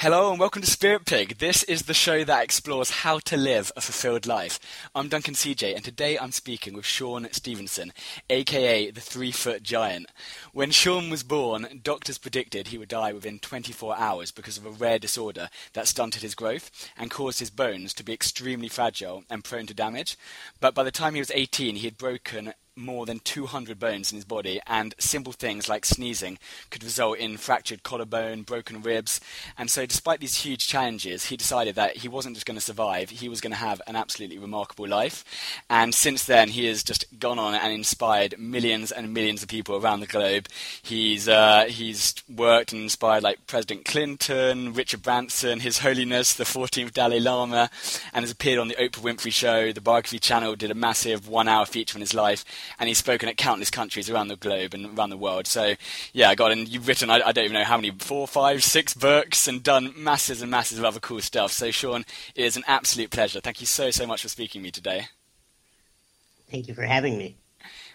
Hello 0.00 0.30
and 0.30 0.38
welcome 0.38 0.62
to 0.62 0.70
Spirit 0.70 1.06
Pig. 1.06 1.38
This 1.38 1.64
is 1.64 1.82
the 1.82 1.92
show 1.92 2.22
that 2.22 2.44
explores 2.44 3.02
how 3.02 3.18
to 3.18 3.36
live 3.36 3.72
a 3.74 3.80
fulfilled 3.80 4.28
life. 4.28 4.60
I'm 4.94 5.08
Duncan 5.08 5.34
CJ 5.34 5.74
and 5.74 5.84
today 5.84 6.16
I'm 6.16 6.30
speaking 6.30 6.74
with 6.74 6.86
Sean 6.86 7.26
Stephenson, 7.32 7.92
aka 8.30 8.92
the 8.92 9.00
three 9.00 9.32
foot 9.32 9.64
giant. 9.64 10.06
When 10.52 10.70
Sean 10.70 11.10
was 11.10 11.24
born, 11.24 11.80
doctors 11.82 12.16
predicted 12.16 12.68
he 12.68 12.78
would 12.78 12.90
die 12.90 13.12
within 13.12 13.40
24 13.40 13.98
hours 13.98 14.30
because 14.30 14.56
of 14.56 14.64
a 14.64 14.70
rare 14.70 15.00
disorder 15.00 15.50
that 15.72 15.88
stunted 15.88 16.22
his 16.22 16.36
growth 16.36 16.70
and 16.96 17.10
caused 17.10 17.40
his 17.40 17.50
bones 17.50 17.92
to 17.94 18.04
be 18.04 18.12
extremely 18.12 18.68
fragile 18.68 19.24
and 19.28 19.42
prone 19.42 19.66
to 19.66 19.74
damage. 19.74 20.16
But 20.60 20.76
by 20.76 20.84
the 20.84 20.92
time 20.92 21.14
he 21.14 21.20
was 21.20 21.32
18, 21.34 21.74
he 21.74 21.86
had 21.86 21.98
broken 21.98 22.54
more 22.78 23.06
than 23.06 23.18
200 23.20 23.78
bones 23.78 24.12
in 24.12 24.16
his 24.16 24.24
body, 24.24 24.60
and 24.66 24.94
simple 24.98 25.32
things 25.32 25.68
like 25.68 25.84
sneezing 25.84 26.38
could 26.70 26.84
result 26.84 27.18
in 27.18 27.36
fractured 27.36 27.82
collarbone, 27.82 28.42
broken 28.42 28.82
ribs. 28.82 29.20
And 29.56 29.70
so, 29.70 29.84
despite 29.86 30.20
these 30.20 30.36
huge 30.38 30.68
challenges, 30.68 31.26
he 31.26 31.36
decided 31.36 31.74
that 31.74 31.98
he 31.98 32.08
wasn't 32.08 32.36
just 32.36 32.46
going 32.46 32.56
to 32.56 32.64
survive, 32.64 33.10
he 33.10 33.28
was 33.28 33.40
going 33.40 33.52
to 33.52 33.56
have 33.56 33.82
an 33.86 33.96
absolutely 33.96 34.38
remarkable 34.38 34.86
life. 34.86 35.24
And 35.68 35.94
since 35.94 36.24
then, 36.24 36.48
he 36.48 36.66
has 36.66 36.82
just 36.82 37.04
gone 37.18 37.38
on 37.38 37.54
and 37.54 37.72
inspired 37.72 38.38
millions 38.38 38.92
and 38.92 39.12
millions 39.12 39.42
of 39.42 39.48
people 39.48 39.76
around 39.76 40.00
the 40.00 40.06
globe. 40.06 40.48
He's, 40.82 41.28
uh, 41.28 41.66
he's 41.68 42.14
worked 42.34 42.72
and 42.72 42.82
inspired 42.82 43.22
like 43.22 43.46
President 43.46 43.84
Clinton, 43.84 44.72
Richard 44.72 45.02
Branson, 45.02 45.60
His 45.60 45.78
Holiness, 45.78 46.34
the 46.34 46.44
14th 46.44 46.92
Dalai 46.92 47.20
Lama, 47.20 47.70
and 48.12 48.22
has 48.22 48.30
appeared 48.30 48.58
on 48.58 48.68
the 48.68 48.76
Oprah 48.76 49.02
Winfrey 49.02 49.32
Show. 49.32 49.72
The 49.72 49.80
Biography 49.80 50.18
Channel 50.18 50.56
did 50.56 50.70
a 50.70 50.74
massive 50.74 51.28
one 51.28 51.48
hour 51.48 51.66
feature 51.66 51.96
on 51.96 52.00
his 52.00 52.14
life 52.14 52.44
and 52.78 52.88
he's 52.88 52.98
spoken 52.98 53.28
at 53.28 53.36
countless 53.36 53.70
countries 53.70 54.10
around 54.10 54.28
the 54.28 54.36
globe 54.36 54.74
and 54.74 54.98
around 54.98 55.10
the 55.10 55.16
world. 55.16 55.46
So, 55.46 55.74
yeah, 56.12 56.34
God, 56.34 56.52
and 56.52 56.68
you've 56.68 56.88
written, 56.88 57.10
I, 57.10 57.20
I 57.26 57.32
don't 57.32 57.44
even 57.44 57.54
know 57.54 57.64
how 57.64 57.76
many, 57.76 57.90
four, 57.90 58.26
five, 58.26 58.62
six 58.62 58.94
books 58.94 59.48
and 59.48 59.62
done 59.62 59.92
masses 59.96 60.42
and 60.42 60.50
masses 60.50 60.78
of 60.78 60.84
other 60.84 61.00
cool 61.00 61.20
stuff. 61.20 61.52
So, 61.52 61.70
Sean, 61.70 62.04
it 62.34 62.44
is 62.44 62.56
an 62.56 62.64
absolute 62.66 63.10
pleasure. 63.10 63.40
Thank 63.40 63.60
you 63.60 63.66
so, 63.66 63.90
so 63.90 64.06
much 64.06 64.22
for 64.22 64.28
speaking 64.28 64.60
to 64.60 64.64
me 64.64 64.70
today. 64.70 65.08
Thank 66.50 66.68
you 66.68 66.74
for 66.74 66.84
having 66.84 67.18
me. 67.18 67.36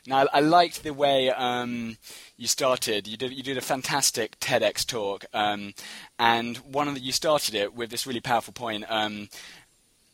Now, 0.05 0.27
I 0.33 0.41
liked 0.41 0.83
the 0.83 0.94
way 0.94 1.29
um, 1.31 1.97
you 2.35 2.47
started. 2.47 3.07
You 3.07 3.16
did 3.16 3.31
you 3.31 3.41
did 3.41 3.57
a 3.57 3.61
fantastic 3.61 4.38
TEDx 4.41 4.85
talk, 4.85 5.23
um, 5.33 5.73
and 6.19 6.57
one 6.57 6.89
of 6.89 6.95
the, 6.95 6.99
you 6.99 7.13
started 7.13 7.55
it 7.55 7.73
with 7.73 7.89
this 7.89 8.05
really 8.05 8.19
powerful 8.19 8.51
point. 8.51 8.83
Um, 8.89 9.29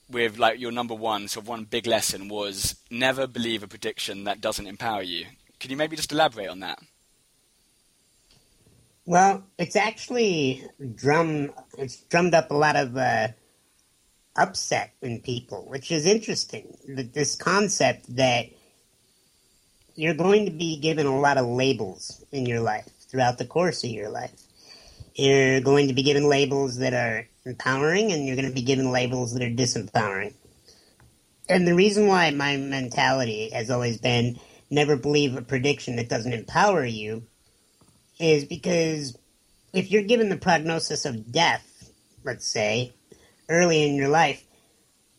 with 0.10 0.38
like 0.38 0.60
your 0.60 0.72
number 0.72 0.96
one 0.96 1.28
sort 1.28 1.46
of 1.46 1.50
one 1.50 1.66
big 1.66 1.86
lesson 1.86 2.28
was 2.28 2.76
never 2.90 3.28
believe 3.28 3.64
a 3.64 3.68
prediction 3.68 4.24
that 4.24 4.42
doesn't 4.42 4.68
empower 4.68 5.02
you. 5.02 5.26
Can 5.60 5.72
you 5.72 5.78
maybe 5.78 5.96
just 5.96 6.12
elaborate 6.12 6.50
on 6.50 6.60
that? 6.62 6.80
Well, 9.06 9.44
it's 9.58 9.76
actually 9.76 10.64
drum. 10.96 11.52
It's 11.78 11.98
drummed 12.04 12.34
up 12.34 12.52
a 12.52 12.54
lot 12.54 12.76
of 12.76 12.96
uh, 12.96 13.30
upset 14.36 14.94
in 15.02 15.22
people, 15.22 15.66
which 15.68 15.92
is 15.92 16.06
interesting. 16.06 16.78
This 16.88 17.36
concept 17.36 18.16
that 18.16 18.50
you're 19.96 20.14
going 20.14 20.46
to 20.46 20.52
be 20.52 20.78
given 20.78 21.06
a 21.06 21.20
lot 21.20 21.38
of 21.38 21.46
labels 21.46 22.24
in 22.32 22.46
your 22.46 22.62
life 22.62 22.88
throughout 23.10 23.38
the 23.38 23.46
course 23.46 23.84
of 23.84 23.90
your 23.90 24.10
life. 24.10 24.40
You're 25.16 25.60
going 25.62 25.88
to 25.90 25.94
be 25.94 26.04
given 26.04 26.30
labels 26.30 26.78
that 26.78 26.94
are 26.94 27.28
empowering 27.46 28.12
and 28.12 28.26
you're 28.26 28.36
going 28.36 28.48
to 28.48 28.54
be 28.54 28.62
given 28.62 28.92
labels 28.92 29.34
that 29.34 29.44
are 29.44 29.50
disempowering. 29.50 30.34
And 31.48 31.68
the 31.68 31.76
reason 31.76 32.08
why 32.08 32.30
my 32.32 32.58
mentality 32.58 33.50
has 33.50 33.72
always 33.72 33.98
been 33.98 34.40
never 34.70 34.96
believe 34.96 35.36
a 35.36 35.42
prediction 35.42 35.96
that 35.96 36.10
doesn't 36.10 36.34
empower 36.34 36.86
you 36.86 37.24
is 38.20 38.46
because 38.46 39.18
if 39.74 39.92
you're 39.92 40.04
given 40.04 40.30
the 40.30 40.38
prognosis 40.38 41.06
of 41.06 41.32
death, 41.32 41.92
let's 42.24 42.48
say, 42.48 42.94
early 43.48 43.88
in 43.88 43.96
your 43.96 44.10
life, 44.10 44.44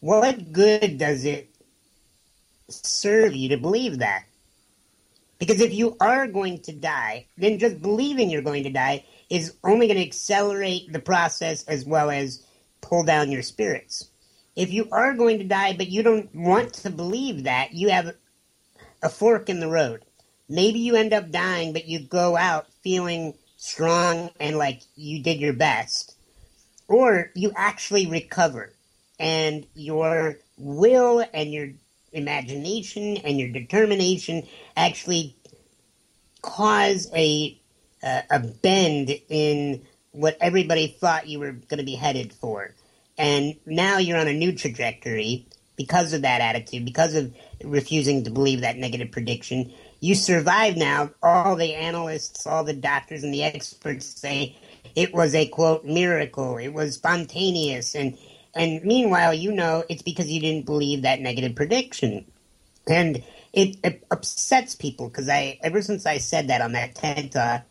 what 0.00 0.53
good 0.53 0.99
does 0.99 1.25
it 1.25 1.50
serve 2.69 3.34
you 3.34 3.50
to 3.50 3.56
believe 3.56 3.99
that? 3.99 4.25
Because 5.39 5.61
if 5.61 5.72
you 5.72 5.97
are 6.00 6.27
going 6.27 6.61
to 6.62 6.72
die, 6.72 7.27
then 7.39 7.59
just 7.59 7.81
believing 7.81 8.31
you're 8.31 8.43
going 8.43 8.65
to 8.65 8.71
die 8.71 9.05
is 9.31 9.55
only 9.65 9.87
going 9.87 9.97
to 9.97 10.07
accelerate 10.07 10.93
the 10.93 10.99
process 10.99 11.63
as 11.65 11.85
well 11.85 12.11
as 12.11 12.45
pull 12.81 13.05
down 13.05 13.31
your 13.31 13.43
spirits. 13.43 14.11
If 14.57 14.73
you 14.73 14.89
are 14.91 15.15
going 15.15 15.39
to 15.39 15.45
die, 15.45 15.75
but 15.77 15.89
you 15.89 16.03
don't 16.03 16.35
want 16.35 16.75
to 16.75 16.91
believe 16.91 17.45
that, 17.45 17.73
you 17.73 17.89
have 17.91 18.15
a 19.03 19.09
fork 19.09 19.49
in 19.49 19.61
the 19.61 19.69
road. 19.69 20.05
Maybe 20.49 20.81
you 20.81 20.97
end 20.97 21.13
up 21.13 21.31
dying, 21.31 21.73
but 21.73 21.87
you 21.87 22.01
go 22.01 22.37
out 22.37 22.67
feeling 22.83 23.35
strong 23.57 24.31
and 24.41 24.59
like 24.59 24.83
you 24.97 25.23
did 25.23 25.39
your 25.39 25.53
best. 25.53 26.17
Or 26.89 27.31
you 27.35 27.53
actually 27.55 28.09
recover 28.09 28.73
and 29.21 29.65
your 29.75 30.39
will 30.59 31.25
and 31.33 31.53
your 31.53 31.69
imagination 32.13 33.19
and 33.19 33.39
your 33.39 33.51
determination 33.51 34.43
actually 34.77 35.37
cause 36.43 37.09
a 37.15 37.59
uh, 38.03 38.22
a 38.31 38.41
bend 38.41 39.11
in 39.28 39.83
what 40.12 40.37
everybody 40.41 40.88
thought 40.88 41.28
you 41.28 41.38
were 41.38 41.53
going 41.53 41.78
to 41.78 41.84
be 41.84 41.94
headed 41.94 42.33
for. 42.33 42.75
And 43.19 43.56
now 43.66 43.99
you're 43.99 44.19
on 44.19 44.28
a 44.28 44.33
new 44.33 44.53
trajectory 44.53 45.47
because 45.77 46.12
of 46.12 46.22
that 46.22 46.41
attitude, 46.41 46.84
because 46.84 47.15
of 47.15 47.34
refusing 47.65 48.25
to 48.25 48.31
believe 48.31 48.60
that 48.62 48.77
negative 48.77 49.10
prediction. 49.10 49.72
You 50.00 50.15
survive 50.15 50.77
now. 50.77 51.10
All 51.22 51.56
the 51.56 51.75
analysts, 51.75 52.47
all 52.47 52.65
the 52.65 52.72
doctors, 52.72 53.22
and 53.22 53.33
the 53.33 53.43
experts 53.43 54.06
say 54.06 54.56
it 54.94 55.15
was 55.15 55.34
a 55.34 55.47
quote 55.49 55.84
miracle. 55.84 56.56
It 56.56 56.69
was 56.69 56.94
spontaneous, 56.94 57.94
and 57.94 58.19
and 58.55 58.83
meanwhile, 58.83 59.34
you 59.34 59.53
know 59.53 59.84
it's 59.89 60.03
because 60.03 60.31
you 60.31 60.41
didn't 60.41 60.66
believe 60.66 61.03
that 61.03 61.21
negative 61.21 61.55
prediction, 61.55 62.27
and 62.87 63.22
it, 63.53 63.77
it 63.83 64.06
upsets 64.10 64.75
people 64.75 65.09
because 65.09 65.28
I 65.28 65.59
ever 65.62 65.83
since 65.83 66.06
I 66.06 66.19
said 66.19 66.49
that 66.49 66.60
on 66.60 66.72
that 66.72 66.94
TED 66.94 67.33
talk, 67.33 67.62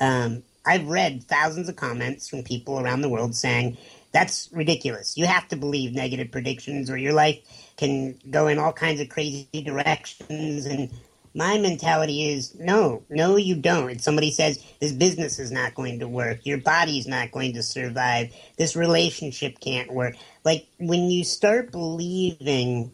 um, 0.00 0.42
I've 0.64 0.88
read 0.88 1.24
thousands 1.24 1.68
of 1.68 1.76
comments 1.76 2.28
from 2.28 2.42
people 2.42 2.80
around 2.80 3.02
the 3.02 3.08
world 3.08 3.34
saying 3.34 3.76
that's 4.12 4.48
ridiculous. 4.52 5.16
You 5.16 5.26
have 5.26 5.48
to 5.48 5.56
believe 5.56 5.92
negative 5.94 6.30
predictions, 6.30 6.90
or 6.90 6.96
your 6.96 7.12
life 7.12 7.38
can 7.76 8.18
go 8.30 8.48
in 8.48 8.58
all 8.58 8.72
kinds 8.72 9.00
of 9.00 9.08
crazy 9.08 9.46
directions. 9.52 10.66
And 10.66 10.90
my 11.34 11.58
mentality 11.58 12.30
is 12.32 12.54
no, 12.56 13.02
no, 13.08 13.36
you 13.36 13.54
don't. 13.54 13.90
If 13.90 14.00
somebody 14.00 14.30
says 14.30 14.62
this 14.80 14.92
business 14.92 15.38
is 15.38 15.52
not 15.52 15.74
going 15.74 16.00
to 16.00 16.08
work, 16.08 16.44
your 16.44 16.58
body's 16.58 17.06
not 17.06 17.30
going 17.30 17.54
to 17.54 17.62
survive, 17.62 18.34
this 18.56 18.74
relationship 18.74 19.60
can't 19.60 19.92
work. 19.92 20.16
Like 20.44 20.66
when 20.78 21.10
you 21.10 21.22
start 21.22 21.70
believing 21.70 22.92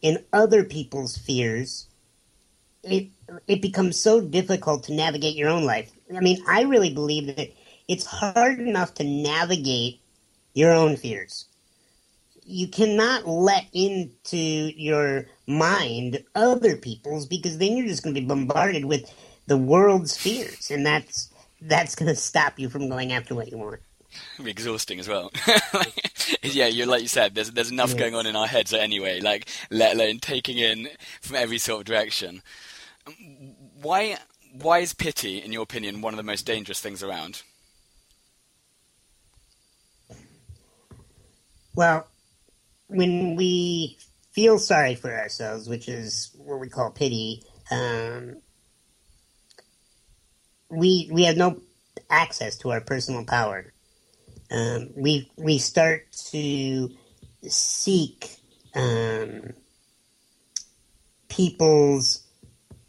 in 0.00 0.24
other 0.32 0.64
people's 0.64 1.16
fears, 1.16 1.88
it 2.84 3.08
it 3.46 3.62
becomes 3.62 3.98
so 3.98 4.20
difficult 4.20 4.84
to 4.84 4.94
navigate 4.94 5.36
your 5.36 5.48
own 5.48 5.64
life. 5.64 5.90
I 6.14 6.20
mean, 6.20 6.42
I 6.46 6.62
really 6.62 6.92
believe 6.92 7.34
that 7.36 7.52
it's 7.88 8.06
hard 8.06 8.60
enough 8.60 8.94
to 8.94 9.04
navigate 9.04 10.00
your 10.54 10.72
own 10.72 10.96
fears. 10.96 11.46
You 12.44 12.68
cannot 12.68 13.26
let 13.26 13.66
into 13.72 14.36
your 14.36 15.26
mind 15.46 16.24
other 16.34 16.76
people's 16.76 17.26
because 17.26 17.58
then 17.58 17.76
you're 17.76 17.86
just 17.86 18.02
going 18.02 18.14
to 18.14 18.20
be 18.20 18.26
bombarded 18.26 18.84
with 18.84 19.10
the 19.46 19.56
world's 19.56 20.16
fears, 20.16 20.70
and 20.70 20.84
that's 20.84 21.30
that's 21.60 21.94
going 21.94 22.08
to 22.08 22.16
stop 22.16 22.58
you 22.58 22.68
from 22.68 22.88
going 22.88 23.12
after 23.12 23.34
what 23.34 23.50
you 23.50 23.58
want. 23.58 23.80
Be 24.42 24.50
exhausting 24.50 25.00
as 25.00 25.08
well. 25.08 25.32
yeah, 26.42 26.66
you're 26.66 26.86
like 26.86 27.02
you 27.02 27.08
said. 27.08 27.34
There's 27.34 27.50
there's 27.50 27.70
enough 27.70 27.92
yeah. 27.92 27.98
going 27.98 28.14
on 28.14 28.26
in 28.26 28.36
our 28.36 28.46
heads 28.46 28.72
anyway. 28.72 29.20
Like 29.20 29.48
let 29.70 29.94
alone 29.94 30.18
taking 30.18 30.58
in 30.58 30.88
from 31.20 31.36
every 31.36 31.58
sort 31.58 31.80
of 31.80 31.86
direction. 31.86 32.42
Why 33.80 34.16
why 34.52 34.78
is 34.80 34.92
pity, 34.92 35.38
in 35.38 35.52
your 35.52 35.62
opinion, 35.62 36.02
one 36.02 36.12
of 36.12 36.18
the 36.18 36.22
most 36.22 36.46
dangerous 36.46 36.80
things 36.80 37.02
around? 37.02 37.42
Well, 41.74 42.06
when 42.88 43.34
we 43.34 43.98
feel 44.32 44.58
sorry 44.58 44.94
for 44.94 45.10
ourselves, 45.10 45.68
which 45.68 45.88
is 45.88 46.30
what 46.36 46.60
we 46.60 46.68
call 46.68 46.90
pity, 46.90 47.42
um, 47.70 48.36
we 50.68 51.08
we 51.10 51.24
have 51.24 51.36
no 51.36 51.60
access 52.10 52.56
to 52.58 52.70
our 52.70 52.80
personal 52.80 53.24
power. 53.24 53.72
Um, 54.50 54.90
we 54.94 55.30
we 55.36 55.58
start 55.58 56.12
to 56.30 56.90
seek 57.48 58.36
um, 58.74 59.54
people's 61.28 62.21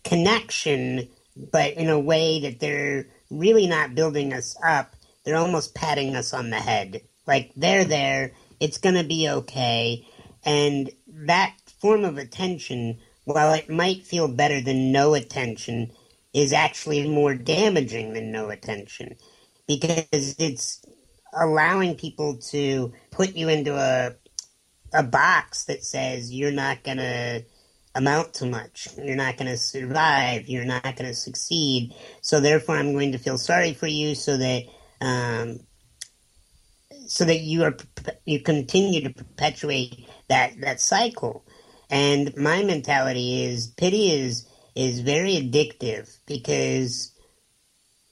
connection 0.04 1.10
but 1.52 1.74
in 1.76 1.90
a 1.90 2.00
way 2.00 2.42
that 2.42 2.60
they're 2.60 3.08
really 3.30 3.68
not 3.68 3.96
building 3.96 4.34
us 4.34 4.56
up. 4.64 4.96
They're 5.26 5.38
almost 5.38 5.76
patting 5.76 6.16
us 6.16 6.34
on 6.34 6.50
the 6.50 6.58
head. 6.58 7.02
Like, 7.28 7.52
they're 7.56 7.86
there, 7.86 8.34
it's 8.60 8.78
going 8.78 8.96
to 8.96 9.04
be 9.04 9.30
okay. 9.30 10.08
And 10.46 10.92
that 11.08 11.56
form 11.80 12.04
of 12.06 12.18
attention, 12.18 13.00
while 13.26 13.54
it 13.54 13.70
might 13.70 14.04
feel 14.04 14.28
better 14.28 14.62
than 14.62 14.92
no 14.92 15.14
attention, 15.14 15.92
is 16.34 16.54
actually 16.54 17.08
more 17.10 17.36
damaging 17.36 18.14
than 18.14 18.32
no 18.32 18.50
attention. 18.50 19.16
Because 19.68 20.36
it's 20.40 20.84
allowing 21.40 21.96
people 21.96 22.38
to 22.38 22.94
put 23.12 23.36
you 23.36 23.50
into 23.50 23.76
a 23.76 24.12
a 24.94 25.04
box 25.04 25.66
that 25.66 25.84
says 25.84 26.34
you're 26.34 26.52
not 26.52 26.84
going 26.84 26.98
to 26.98 27.44
amount 27.96 28.34
to 28.36 28.46
much. 28.46 28.88
You're 28.98 29.16
not 29.16 29.38
going 29.38 29.50
to 29.50 29.58
survive. 29.58 30.48
You're 30.48 30.66
not 30.66 30.84
going 30.84 31.10
to 31.10 31.14
succeed. 31.14 31.94
So 32.22 32.40
therefore, 32.40 32.76
I'm 32.76 32.94
going 32.94 33.12
to 33.12 33.18
feel 33.18 33.38
sorry 33.38 33.74
for 33.74 33.88
you, 33.88 34.16
so 34.16 34.38
that 34.38 34.64
um, 35.02 35.60
so 37.08 37.26
that 37.26 37.40
you 37.40 37.64
are 37.64 37.76
you 38.26 38.40
continue 38.40 39.02
to 39.02 39.14
perpetuate 39.14 40.08
that 40.30 40.60
that 40.62 40.82
cycle. 40.82 41.46
And 41.90 42.36
my 42.36 42.64
mentality 42.64 43.44
is 43.44 43.68
pity 43.68 44.12
is 44.12 44.48
is 44.76 45.00
very 45.02 45.36
addictive 45.36 46.18
because 46.26 47.12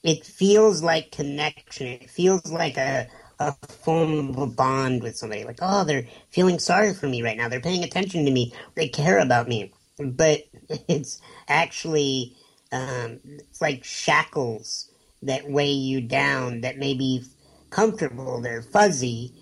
it 0.03 0.25
feels 0.25 0.83
like 0.83 1.11
connection. 1.11 1.87
It 1.87 2.09
feels 2.09 2.51
like 2.51 2.77
a 2.77 3.07
a 3.41 3.67
form 3.67 4.29
of 4.29 4.37
a 4.37 4.47
bond 4.47 5.01
with 5.01 5.17
somebody. 5.17 5.43
Like, 5.43 5.59
oh, 5.61 5.83
they're 5.83 6.07
feeling 6.29 6.59
sorry 6.59 6.93
for 6.93 7.07
me 7.07 7.21
right 7.21 7.37
now. 7.37 7.49
They're 7.49 7.59
paying 7.59 7.83
attention 7.83 8.25
to 8.25 8.31
me. 8.31 8.53
They 8.75 8.87
care 8.87 9.19
about 9.19 9.47
me. 9.47 9.73
But 9.97 10.43
it's 10.87 11.21
actually 11.47 12.35
um, 12.71 13.19
it's 13.25 13.61
like 13.61 13.83
shackles 13.83 14.89
that 15.23 15.49
weigh 15.49 15.71
you 15.71 16.01
down. 16.01 16.61
That 16.61 16.77
may 16.77 16.93
be 16.93 17.23
comfortable. 17.69 18.41
They're 18.41 18.61
fuzzy, 18.61 19.33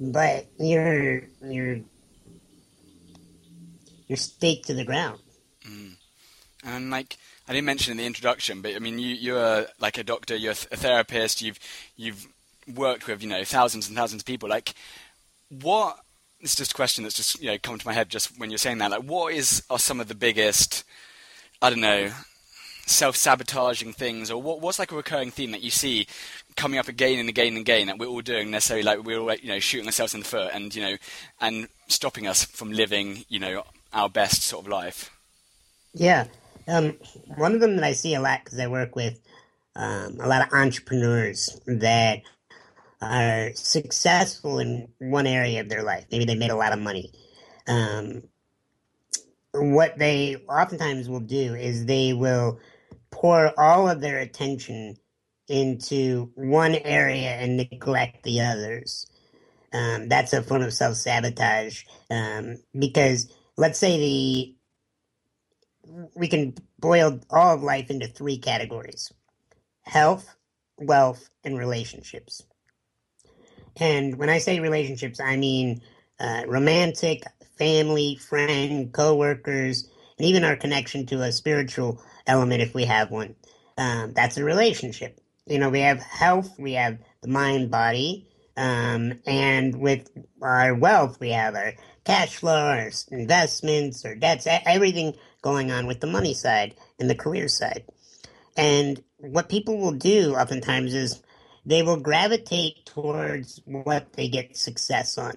but 0.00 0.46
you're 0.58 1.22
you're 1.42 1.80
you're 4.06 4.16
staked 4.16 4.66
to 4.66 4.74
the 4.74 4.84
ground. 4.84 5.20
Mm. 5.66 5.96
And 6.64 6.90
like 6.90 7.16
I 7.48 7.52
didn't 7.52 7.66
mention 7.66 7.92
in 7.92 7.98
the 7.98 8.06
introduction, 8.06 8.62
but 8.62 8.74
I 8.74 8.78
mean, 8.78 8.98
you 8.98 9.14
you're 9.14 9.66
like 9.78 9.98
a 9.98 10.04
doctor, 10.04 10.36
you're 10.36 10.52
a 10.52 10.76
therapist, 10.76 11.42
you've 11.42 11.58
you've 11.96 12.26
worked 12.72 13.06
with 13.06 13.22
you 13.22 13.28
know 13.28 13.44
thousands 13.44 13.88
and 13.88 13.96
thousands 13.96 14.22
of 14.22 14.26
people. 14.26 14.48
Like, 14.48 14.74
what? 15.50 15.98
It's 16.40 16.54
just 16.54 16.72
a 16.72 16.74
question 16.74 17.04
that's 17.04 17.16
just 17.16 17.40
you 17.40 17.50
know 17.50 17.58
come 17.62 17.78
to 17.78 17.86
my 17.86 17.94
head 17.94 18.08
just 18.10 18.38
when 18.38 18.50
you're 18.50 18.58
saying 18.58 18.78
that. 18.78 18.90
Like, 18.90 19.04
what 19.04 19.32
is 19.32 19.62
are 19.70 19.78
some 19.78 20.00
of 20.00 20.08
the 20.08 20.14
biggest? 20.14 20.84
I 21.62 21.70
don't 21.70 21.80
know 21.80 22.10
self-sabotaging 22.86 23.92
things, 23.92 24.30
or 24.30 24.40
what, 24.40 24.60
what's 24.60 24.78
like 24.78 24.92
a 24.92 24.96
recurring 24.96 25.30
theme 25.30 25.52
that 25.52 25.62
you 25.62 25.70
see 25.70 26.06
coming 26.56 26.78
up 26.78 26.88
again 26.88 27.18
and 27.18 27.28
again 27.28 27.48
and 27.48 27.58
again 27.58 27.86
that 27.86 27.98
we're 27.98 28.06
all 28.06 28.20
doing 28.20 28.50
necessarily 28.50 28.84
like 28.84 29.02
we're 29.02 29.18
all 29.18 29.34
you 29.34 29.48
know 29.48 29.58
shooting 29.58 29.86
ourselves 29.86 30.14
in 30.14 30.20
the 30.20 30.26
foot 30.26 30.50
and 30.52 30.74
you 30.74 30.82
know 30.82 30.96
and 31.40 31.68
stopping 31.88 32.26
us 32.26 32.44
from 32.44 32.70
living 32.70 33.24
you 33.28 33.40
know 33.40 33.64
our 33.92 34.08
best 34.08 34.42
sort 34.42 34.64
of 34.64 34.70
life. 34.70 35.10
Yeah, 35.92 36.26
um, 36.66 36.96
one 37.36 37.54
of 37.54 37.60
them 37.60 37.76
that 37.76 37.84
I 37.84 37.92
see 37.92 38.14
a 38.14 38.20
lot 38.20 38.44
because 38.44 38.58
I 38.58 38.66
work 38.66 38.96
with 38.96 39.20
um, 39.76 40.18
a 40.20 40.28
lot 40.28 40.46
of 40.46 40.52
entrepreneurs 40.52 41.60
that 41.66 42.22
are 43.04 43.54
successful 43.54 44.58
in 44.58 44.88
one 44.98 45.26
area 45.26 45.60
of 45.60 45.68
their 45.68 45.82
life. 45.82 46.06
Maybe 46.10 46.24
they 46.24 46.34
made 46.34 46.50
a 46.50 46.56
lot 46.56 46.72
of 46.72 46.78
money. 46.78 47.12
Um, 47.68 48.22
what 49.52 49.98
they 49.98 50.36
oftentimes 50.48 51.08
will 51.08 51.20
do 51.20 51.54
is 51.54 51.86
they 51.86 52.12
will 52.12 52.58
pour 53.10 53.58
all 53.58 53.88
of 53.88 54.00
their 54.00 54.18
attention 54.18 54.96
into 55.48 56.30
one 56.34 56.74
area 56.74 57.30
and 57.30 57.56
neglect 57.56 58.22
the 58.24 58.40
others. 58.40 59.06
Um, 59.72 60.08
that's 60.08 60.32
a 60.32 60.42
form 60.42 60.62
of 60.62 60.72
self 60.72 60.96
sabotage 60.96 61.84
um, 62.10 62.58
because 62.78 63.32
let's 63.56 63.78
say 63.78 63.98
the 63.98 64.56
we 66.14 66.28
can 66.28 66.54
boil 66.78 67.20
all 67.30 67.54
of 67.54 67.62
life 67.62 67.90
into 67.90 68.06
three 68.06 68.38
categories: 68.38 69.12
health, 69.82 70.36
wealth, 70.78 71.28
and 71.44 71.58
relationships. 71.58 72.42
And 73.76 74.16
when 74.16 74.28
I 74.28 74.38
say 74.38 74.60
relationships, 74.60 75.20
I 75.20 75.36
mean 75.36 75.82
uh, 76.20 76.42
romantic, 76.46 77.24
family, 77.58 78.16
friend, 78.16 78.92
co-workers, 78.92 79.88
and 80.18 80.26
even 80.26 80.44
our 80.44 80.56
connection 80.56 81.06
to 81.06 81.22
a 81.22 81.32
spiritual 81.32 82.00
element 82.26 82.62
if 82.62 82.74
we 82.74 82.84
have 82.84 83.10
one. 83.10 83.34
Um, 83.76 84.12
that's 84.12 84.36
a 84.36 84.44
relationship. 84.44 85.20
You 85.46 85.58
know, 85.58 85.70
we 85.70 85.80
have 85.80 86.00
health, 86.00 86.58
we 86.58 86.72
have 86.74 86.98
the 87.20 87.28
mind, 87.28 87.70
body, 87.70 88.28
um, 88.56 89.14
and 89.26 89.80
with 89.80 90.08
our 90.40 90.74
wealth, 90.74 91.18
we 91.20 91.30
have 91.30 91.54
our 91.54 91.74
cash 92.04 92.36
flow, 92.36 92.66
our 92.66 92.90
investments, 93.10 94.04
our 94.04 94.14
debts, 94.14 94.46
everything 94.48 95.14
going 95.42 95.70
on 95.70 95.86
with 95.86 96.00
the 96.00 96.06
money 96.06 96.34
side 96.34 96.74
and 96.98 97.10
the 97.10 97.14
career 97.14 97.48
side. 97.48 97.84
And 98.56 99.02
what 99.18 99.48
people 99.48 99.78
will 99.78 99.92
do 99.92 100.34
oftentimes 100.34 100.94
is 100.94 101.22
they 101.66 101.82
will 101.82 101.96
gravitate 101.96 102.84
towards 102.86 103.60
what 103.64 104.12
they 104.14 104.28
get 104.28 104.56
success 104.56 105.18
on. 105.18 105.34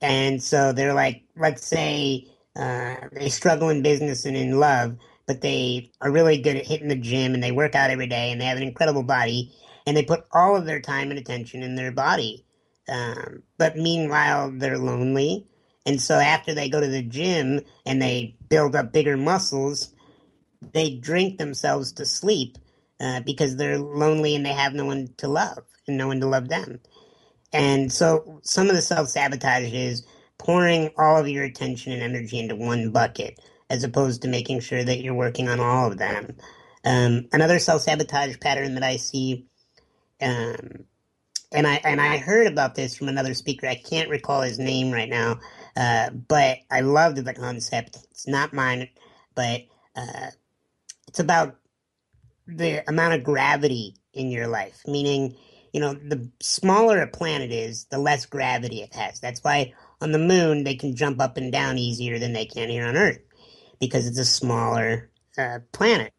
And 0.00 0.42
so 0.42 0.72
they're 0.72 0.94
like, 0.94 1.24
let's 1.36 1.66
say 1.66 2.28
uh, 2.56 2.96
they 3.12 3.28
struggle 3.28 3.68
in 3.68 3.82
business 3.82 4.24
and 4.24 4.36
in 4.36 4.58
love, 4.60 4.96
but 5.26 5.40
they 5.40 5.90
are 6.00 6.10
really 6.10 6.38
good 6.38 6.56
at 6.56 6.66
hitting 6.66 6.88
the 6.88 6.96
gym 6.96 7.34
and 7.34 7.42
they 7.42 7.52
work 7.52 7.74
out 7.74 7.90
every 7.90 8.06
day 8.06 8.30
and 8.30 8.40
they 8.40 8.44
have 8.44 8.56
an 8.56 8.62
incredible 8.62 9.02
body 9.02 9.52
and 9.86 9.96
they 9.96 10.04
put 10.04 10.24
all 10.32 10.56
of 10.56 10.66
their 10.66 10.80
time 10.80 11.10
and 11.10 11.18
attention 11.18 11.62
in 11.62 11.74
their 11.74 11.92
body. 11.92 12.44
Um, 12.88 13.42
but 13.58 13.76
meanwhile, 13.76 14.50
they're 14.50 14.78
lonely. 14.78 15.46
And 15.86 16.00
so 16.00 16.14
after 16.16 16.54
they 16.54 16.68
go 16.68 16.80
to 16.80 16.86
the 16.86 17.02
gym 17.02 17.60
and 17.86 18.00
they 18.00 18.36
build 18.48 18.76
up 18.76 18.92
bigger 18.92 19.16
muscles, 19.16 19.94
they 20.72 20.90
drink 20.96 21.38
themselves 21.38 21.92
to 21.92 22.04
sleep 22.04 22.58
uh, 23.00 23.20
because 23.20 23.56
they're 23.56 23.78
lonely 23.78 24.34
and 24.34 24.44
they 24.44 24.52
have 24.52 24.74
no 24.74 24.84
one 24.84 25.08
to 25.18 25.28
love 25.28 25.64
and 25.86 25.98
no 25.98 26.06
one 26.08 26.20
to 26.20 26.26
love 26.26 26.48
them. 26.48 26.80
And 27.52 27.92
so 27.92 28.40
some 28.44 28.68
of 28.68 28.76
the 28.76 28.82
self 28.82 29.08
sabotage 29.08 29.72
is 29.72 30.06
pouring 30.38 30.90
all 30.98 31.18
of 31.18 31.28
your 31.28 31.44
attention 31.44 31.92
and 31.92 32.02
energy 32.02 32.38
into 32.38 32.56
one 32.56 32.90
bucket 32.90 33.40
as 33.70 33.84
opposed 33.84 34.22
to 34.22 34.28
making 34.28 34.60
sure 34.60 34.84
that 34.84 35.00
you're 35.00 35.14
working 35.14 35.48
on 35.48 35.60
all 35.60 35.90
of 35.90 35.98
them. 35.98 36.36
Um, 36.84 37.28
another 37.32 37.58
self 37.58 37.82
sabotage 37.82 38.38
pattern 38.40 38.74
that 38.74 38.82
I 38.84 38.96
see, 38.96 39.46
um, 40.20 40.84
and 41.52 41.66
I 41.66 41.80
and 41.84 42.00
I 42.00 42.18
heard 42.18 42.46
about 42.46 42.74
this 42.74 42.96
from 42.96 43.08
another 43.08 43.34
speaker. 43.34 43.66
I 43.66 43.74
can't 43.74 44.10
recall 44.10 44.42
his 44.42 44.58
name 44.58 44.92
right 44.92 45.08
now, 45.08 45.40
uh, 45.76 46.10
but 46.10 46.58
I 46.70 46.80
loved 46.80 47.16
the 47.18 47.34
concept. 47.34 47.98
It's 48.10 48.28
not 48.28 48.52
mine, 48.52 48.88
but 49.34 49.62
uh, 49.96 50.28
it's 51.08 51.20
about 51.20 51.56
the 52.48 52.88
amount 52.88 53.14
of 53.14 53.24
gravity 53.24 53.94
in 54.12 54.30
your 54.30 54.48
life. 54.48 54.82
Meaning, 54.86 55.36
you 55.72 55.80
know, 55.80 55.92
the 55.94 56.30
smaller 56.40 57.00
a 57.02 57.06
planet 57.06 57.52
is, 57.52 57.84
the 57.90 57.98
less 57.98 58.26
gravity 58.26 58.80
it 58.80 58.94
has. 58.94 59.20
That's 59.20 59.44
why 59.44 59.74
on 60.00 60.12
the 60.12 60.18
moon 60.18 60.64
they 60.64 60.74
can 60.74 60.96
jump 60.96 61.20
up 61.20 61.36
and 61.36 61.52
down 61.52 61.78
easier 61.78 62.18
than 62.18 62.32
they 62.32 62.46
can 62.46 62.68
here 62.70 62.86
on 62.86 62.96
Earth 62.96 63.20
because 63.80 64.06
it's 64.06 64.18
a 64.18 64.24
smaller 64.24 65.10
uh, 65.36 65.60
planet. 65.72 66.12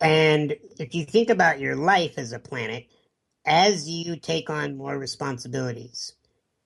And 0.00 0.56
if 0.78 0.94
you 0.94 1.04
think 1.04 1.30
about 1.30 1.60
your 1.60 1.74
life 1.76 2.14
as 2.18 2.32
a 2.32 2.38
planet, 2.38 2.86
as 3.44 3.88
you 3.88 4.16
take 4.16 4.50
on 4.50 4.76
more 4.76 4.96
responsibilities, 4.96 6.14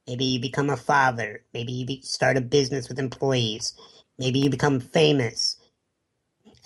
maybe 0.07 0.25
you 0.25 0.41
become 0.41 0.69
a 0.69 0.77
father, 0.77 1.45
maybe 1.55 1.73
you 1.73 1.87
be, 1.87 2.03
start 2.03 2.37
a 2.37 2.43
business 2.43 2.89
with 2.89 2.99
employees, 2.99 3.75
maybe 4.19 4.41
you 4.41 4.51
become 4.51 4.81
famous. 4.81 5.57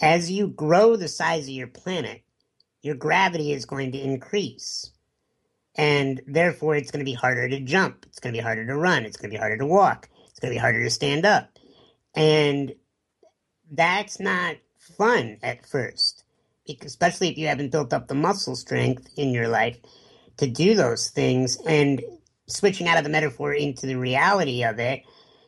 As 0.01 0.31
you 0.31 0.49
grow 0.49 0.97
the 0.97 1.09
size 1.09 1.45
of 1.45 1.51
your 1.51 1.69
planet, 1.69 2.23
your 2.83 2.95
gravity 2.95 3.53
is 3.53 3.65
going 3.65 3.93
to 3.93 3.99
increase. 3.99 4.91
And 5.75 6.23
therefore, 6.27 6.77
it's 6.77 6.91
going 6.91 7.05
to 7.05 7.11
be 7.11 7.15
harder 7.15 7.49
to 7.49 7.61
jump. 7.61 8.07
It's 8.09 8.21
going 8.21 8.33
to 8.33 8.39
be 8.39 8.43
harder 8.43 8.67
to 8.67 8.77
run. 8.77 9.05
It's 9.05 9.17
going 9.17 9.31
to 9.31 9.35
be 9.35 9.41
harder 9.41 9.59
to 9.59 9.67
walk. 9.67 10.09
It's 10.31 10.41
going 10.41 10.53
to 10.53 10.57
be 10.57 10.61
harder 10.61 10.83
to 10.83 10.91
stand 10.91 11.27
up. 11.27 11.51
And 12.15 12.75
that's 13.71 14.21
not 14.21 14.57
fun 14.79 15.39
at 15.43 15.67
first, 15.67 16.25
especially 16.83 17.29
if 17.29 17.39
you 17.39 17.49
haven't 17.49 17.73
built 17.73 17.93
up 17.93 18.09
the 18.09 18.15
muscle 18.15 18.57
strength 18.57 19.09
in 19.17 19.31
your 19.31 19.49
life 19.49 19.79
to 20.39 20.47
do 20.47 20.75
those 20.75 21.09
things. 21.09 21.59
And 21.67 22.03
switching 22.47 22.89
out 22.89 22.99
of 22.99 23.05
the 23.05 23.11
metaphor 23.11 23.53
into 23.53 23.87
the 23.87 23.97
reality 23.97 24.63
of 24.63 24.79
it 24.79 25.03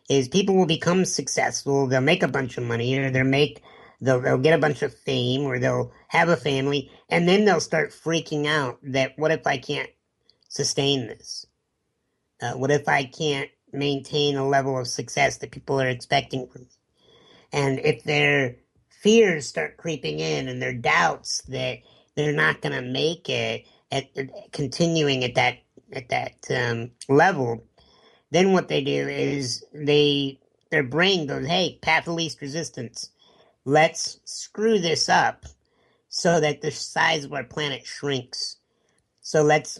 is 0.08 0.28
people 0.28 0.56
will 0.56 0.66
become 0.66 1.04
successful. 1.04 1.86
They'll 1.86 2.00
make 2.00 2.22
a 2.22 2.28
bunch 2.28 2.58
of 2.58 2.64
money 2.64 2.98
or 2.98 3.10
they'll 3.10 3.24
make, 3.24 3.62
they'll, 4.00 4.20
they'll 4.20 4.38
get 4.38 4.54
a 4.54 4.62
bunch 4.62 4.82
of 4.82 4.94
fame 4.94 5.42
or 5.42 5.58
they'll 5.58 5.92
have 6.08 6.28
a 6.28 6.36
family. 6.36 6.90
And 7.08 7.28
then 7.28 7.44
they'll 7.44 7.60
start 7.60 7.90
freaking 7.90 8.46
out 8.46 8.78
that 8.82 9.18
what 9.18 9.32
if 9.32 9.46
I 9.46 9.58
can't 9.58 9.90
sustain 10.48 11.06
this? 11.06 11.46
Uh, 12.40 12.52
what 12.52 12.70
if 12.70 12.88
I 12.88 13.04
can't 13.04 13.50
maintain 13.72 14.36
a 14.36 14.46
level 14.48 14.78
of 14.78 14.86
success 14.86 15.38
that 15.38 15.50
people 15.50 15.80
are 15.80 15.88
expecting 15.88 16.46
from 16.48 16.62
me? 16.62 16.68
And 17.52 17.78
if 17.80 18.04
their 18.04 18.56
fears 18.88 19.46
start 19.48 19.76
creeping 19.76 20.20
in 20.20 20.48
and 20.48 20.60
their 20.60 20.74
doubts 20.74 21.42
that 21.48 21.78
they're 22.14 22.32
not 22.32 22.60
going 22.60 22.74
to 22.74 22.82
make 22.82 23.28
it 23.28 23.64
at, 23.90 24.06
at, 24.16 24.52
continuing 24.52 25.24
at 25.24 25.34
that 25.36 25.58
at 25.92 26.10
that 26.10 26.34
um, 26.54 26.90
level, 27.08 27.64
then 28.30 28.52
what 28.52 28.68
they 28.68 28.82
do 28.82 29.08
is 29.08 29.64
they 29.72 30.38
their 30.70 30.82
brain 30.82 31.26
goes, 31.26 31.46
"Hey, 31.46 31.78
path 31.80 32.06
of 32.06 32.14
least 32.14 32.40
resistance. 32.42 33.10
Let's 33.68 34.20
screw 34.24 34.78
this 34.78 35.10
up 35.10 35.44
so 36.08 36.40
that 36.40 36.62
the 36.62 36.70
size 36.70 37.26
of 37.26 37.34
our 37.34 37.44
planet 37.44 37.84
shrinks. 37.84 38.56
So 39.20 39.42
let's 39.42 39.78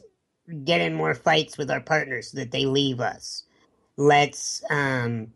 get 0.65 0.83
in 0.83 0.93
more 0.93 1.15
fights 1.15 1.57
with 1.57 1.71
our 1.71 1.81
partners 1.81 2.31
so 2.31 2.37
that 2.37 2.51
they 2.51 2.67
leave 2.67 3.01
us. 3.01 3.45
Let's 3.97 4.63
um, 4.69 5.29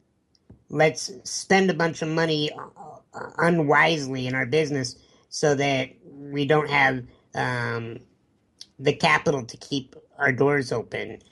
let's 0.68 1.10
spend 1.24 1.70
a 1.70 1.74
bunch 1.74 2.02
of 2.02 2.08
money 2.08 2.50
uh, 2.52 3.30
unwisely 3.38 4.26
in 4.26 4.34
our 4.34 4.44
business 4.44 4.96
so 5.30 5.54
that 5.54 5.88
we 6.04 6.44
don't 6.44 6.68
have 6.68 7.06
um, 7.34 8.00
the 8.78 8.92
capital 8.92 9.46
to 9.46 9.56
keep 9.56 9.96
our 10.18 10.30
doors 10.30 10.72
open. 10.72 11.22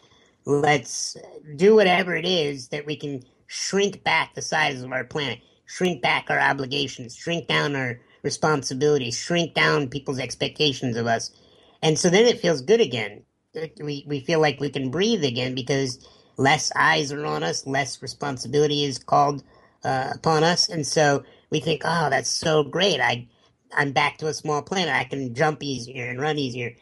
Let's 0.47 1.19
do 1.57 1.75
whatever 1.75 2.17
it 2.17 2.25
is 2.25 2.69
that 2.69 2.87
we 2.87 2.97
can 2.97 3.23
shrink 3.47 4.03
back 4.05 4.35
the 4.35 4.41
size 4.41 4.81
of 4.81 4.91
our 4.91 5.05
planet, 5.05 5.41
shrink 5.71 6.03
back 6.03 6.27
our 6.29 6.41
obligations, 6.41 7.17
shrink 7.17 7.47
down 7.47 7.77
our 7.77 8.01
responsibilities, 8.23 9.17
shrink 9.17 9.55
down 9.55 9.89
people's 9.89 10.19
expectations 10.19 10.97
of 10.97 11.07
us. 11.07 11.31
And 11.81 11.97
so 11.97 12.11
then 12.11 12.27
it 12.27 12.41
feels 12.41 12.61
good 12.61 12.81
again. 12.81 13.23
We, 13.81 14.05
we 14.07 14.21
feel 14.21 14.41
like 14.41 14.59
we 14.59 14.71
can 14.71 14.91
breathe 14.91 15.25
again 15.25 15.55
because 15.55 16.05
less 16.37 16.73
eyes 16.75 17.13
are 17.13 17.25
on 17.25 17.45
us, 17.45 17.67
less 17.67 18.03
responsibility 18.03 18.85
is 18.85 18.99
called 18.99 19.45
uh, 19.85 20.11
upon 20.15 20.43
us. 20.43 20.69
And 20.69 20.85
so 20.85 21.23
we 21.51 21.61
think, 21.61 21.83
oh, 21.85 22.11
that's 22.11 22.31
so 22.31 22.65
great. 22.65 23.01
I, 23.01 23.29
I'm 23.73 23.93
back 23.93 24.19
to 24.19 24.27
a 24.27 24.35
small 24.35 24.63
planet. 24.63 24.93
I 24.93 25.05
can 25.05 25.35
jump 25.35 25.63
easier 25.63 26.11
and 26.11 26.21
run 26.21 26.39
easier, 26.39 26.75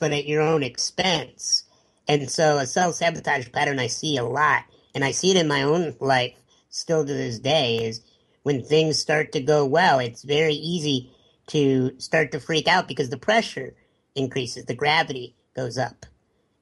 but 0.00 0.12
at 0.12 0.26
your 0.26 0.40
own 0.40 0.62
expense. 0.62 1.64
And 2.08 2.30
so 2.30 2.56
a 2.56 2.66
self 2.66 2.94
sabotage 2.94 3.52
pattern 3.52 3.78
I 3.78 3.88
see 3.88 4.16
a 4.16 4.24
lot, 4.24 4.64
and 4.94 5.04
I 5.04 5.10
see 5.10 5.30
it 5.30 5.36
in 5.36 5.48
my 5.48 5.62
own 5.62 5.94
life 6.00 6.32
still 6.70 7.04
to 7.04 7.12
this 7.12 7.38
day, 7.38 7.78
is 7.78 8.02
when 8.42 8.62
things 8.62 8.98
start 8.98 9.32
to 9.32 9.40
go 9.40 9.64
well, 9.64 9.98
it's 9.98 10.22
very 10.22 10.54
easy 10.54 11.10
to 11.48 11.98
start 11.98 12.32
to 12.32 12.40
freak 12.40 12.68
out 12.68 12.88
because 12.88 13.10
the 13.10 13.18
pressure 13.18 13.74
increases, 14.14 14.64
the 14.64 14.74
gravity 14.74 15.36
goes 15.54 15.78
up. 15.78 16.06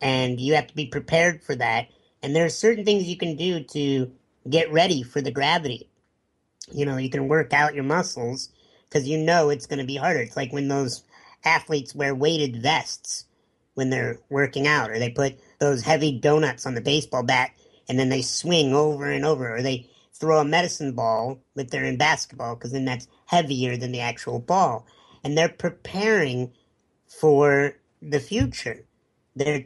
And 0.01 0.41
you 0.41 0.55
have 0.55 0.67
to 0.67 0.75
be 0.75 0.87
prepared 0.87 1.43
for 1.43 1.55
that. 1.57 1.89
And 2.23 2.35
there 2.35 2.45
are 2.45 2.51
certain 2.51 2.85
things 2.85 3.05
you 3.05 3.17
can 3.17 3.37
do 3.37 3.63
to 3.63 4.13
get 4.49 4.73
ready 4.73 5.03
for 5.03 5.21
the 5.21 5.31
gravity. 5.31 5.89
You 6.73 6.87
know, 6.87 6.97
you 6.97 7.11
can 7.11 7.29
work 7.29 7.53
out 7.53 7.75
your 7.75 7.85
muscles 7.85 8.51
because 8.89 9.09
you 9.09 9.19
know 9.19 9.51
it's 9.51 9.67
going 9.67 9.79
to 9.79 9.85
be 9.85 9.97
harder. 9.97 10.21
It's 10.21 10.37
like 10.37 10.53
when 10.53 10.69
those 10.69 11.05
athletes 11.45 11.95
wear 11.95 12.15
weighted 12.15 12.63
vests 12.63 13.25
when 13.75 13.91
they're 13.91 14.19
working 14.31 14.67
out, 14.67 14.91
or 14.91 14.99
they 14.99 15.11
put 15.11 15.39
those 15.59 15.83
heavy 15.83 16.19
donuts 16.19 16.65
on 16.65 16.75
the 16.75 16.81
baseball 16.81 17.23
bat 17.23 17.51
and 17.89 17.99
then 17.99 18.09
they 18.09 18.23
swing 18.23 18.75
over 18.75 19.11
and 19.11 19.25
over, 19.25 19.55
or 19.55 19.63
they 19.63 19.89
throw 20.19 20.41
a 20.41 20.45
medicine 20.45 20.93
ball 20.93 21.41
if 21.57 21.71
they're 21.71 21.85
in 21.85 21.97
basketball 21.97 22.55
because 22.55 22.73
then 22.73 22.85
that's 22.85 23.09
heavier 23.27 23.77
than 23.77 23.93
the 23.93 24.01
actual 24.01 24.39
ball. 24.39 24.87
And 25.23 25.37
they're 25.37 25.49
preparing 25.49 26.53
for 27.21 27.77
the 28.01 28.21
future. 28.21 28.85
They're 29.35 29.65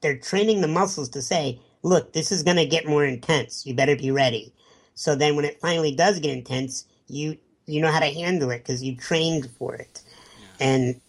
they're 0.00 0.18
training 0.18 0.60
the 0.60 0.68
muscles 0.68 1.08
to 1.10 1.22
say, 1.22 1.60
look, 1.82 2.12
this 2.12 2.32
is 2.32 2.42
going 2.42 2.56
to 2.56 2.66
get 2.66 2.86
more 2.86 3.04
intense. 3.04 3.64
You 3.64 3.74
better 3.74 3.96
be 3.96 4.10
ready. 4.10 4.52
So 4.94 5.14
then 5.14 5.36
when 5.36 5.44
it 5.44 5.60
finally 5.60 5.94
does 5.94 6.18
get 6.18 6.36
intense, 6.36 6.86
you 7.08 7.38
you 7.66 7.80
know 7.80 7.90
how 7.90 8.00
to 8.00 8.06
handle 8.06 8.50
it 8.50 8.58
because 8.58 8.82
you 8.82 8.96
trained 8.96 9.48
for 9.58 9.74
it. 9.74 10.02
Yeah. 10.40 10.66
And 10.66 11.00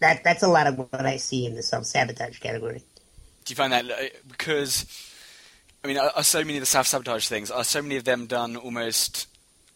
that 0.00 0.22
that's 0.24 0.42
a 0.42 0.48
lot 0.48 0.66
of 0.66 0.78
what 0.78 1.06
I 1.06 1.16
see 1.16 1.46
in 1.46 1.54
the 1.54 1.62
self 1.62 1.86
sabotage 1.86 2.38
category. 2.38 2.82
Do 3.44 3.50
you 3.50 3.56
find 3.56 3.72
that 3.72 3.90
uh, 3.90 4.18
because 4.28 4.84
I 5.84 5.86
mean, 5.86 5.98
are, 5.98 6.24
so 6.24 6.38
many 6.38 6.56
of 6.56 6.62
the 6.62 6.66
self 6.66 6.86
sabotage 6.86 7.28
things 7.28 7.50
are 7.50 7.62
so 7.62 7.82
many 7.82 7.96
of 7.96 8.04
them 8.04 8.24
done 8.24 8.56
almost 8.56 9.28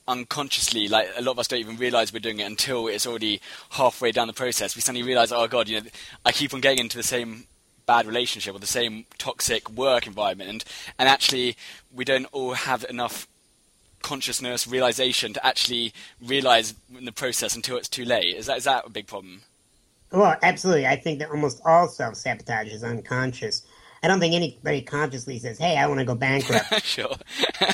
unconsciously? 0.09 0.89
Like 0.89 1.11
a 1.15 1.21
lot 1.21 1.33
of 1.33 1.39
us 1.39 1.49
don't 1.49 1.61
even 1.61 1.77
realize 1.77 2.15
we're 2.15 2.21
doing 2.21 2.41
it 2.41 2.45
until 2.45 2.89
it's 2.89 3.07
already 3.07 3.43
halfway 3.73 4.11
down 4.11 4.27
the 4.27 4.33
process. 4.33 4.75
We 4.75 4.81
suddenly 4.81 5.07
realize, 5.07 5.33
oh 5.33 5.47
god, 5.47 5.69
you 5.69 5.83
know, 5.83 5.87
I 6.25 6.33
keep 6.33 6.55
on 6.55 6.63
getting 6.63 6.79
into 6.79 6.97
the 6.97 7.03
same 7.03 7.45
bad 7.85 8.07
relationship 8.07 8.55
or 8.55 8.59
the 8.59 8.67
same 8.67 9.05
toxic 9.19 9.69
work 9.69 10.07
environment, 10.07 10.49
and 10.49 10.65
and 10.99 11.11
actually 11.11 11.59
we 11.95 12.07
don't 12.07 12.25
all 12.33 12.55
have 12.55 12.87
enough 12.89 13.29
consciousness 14.01 14.67
realization 14.67 15.35
to 15.35 15.47
actually 15.47 15.93
realize 16.23 16.73
in 16.97 17.05
the 17.05 17.13
process 17.13 17.55
until 17.55 17.77
it's 17.77 17.89
too 17.89 18.07
late. 18.07 18.35
Is 18.35 18.47
that 18.47 18.57
is 18.57 18.65
that 18.65 18.87
a 18.87 18.91
big 18.91 19.09
problem? 19.09 19.43
Well, 20.11 20.37
absolutely. 20.43 20.87
I 20.87 20.97
think 20.97 21.19
that 21.19 21.29
almost 21.29 21.61
all 21.67 21.87
self 21.87 22.15
sabotage 22.15 22.73
is 22.73 22.83
unconscious. 22.83 23.67
I 24.03 24.09
don't 24.09 24.21
think 24.21 24.35
anybody 24.35 24.83
consciously 24.83 25.39
says, 25.39 25.59
"Hey, 25.59 25.77
I 25.77 25.87
want 25.87 25.99
to 26.01 26.05
go 26.05 26.15
bankrupt." 26.15 26.83
sure. 26.85 27.17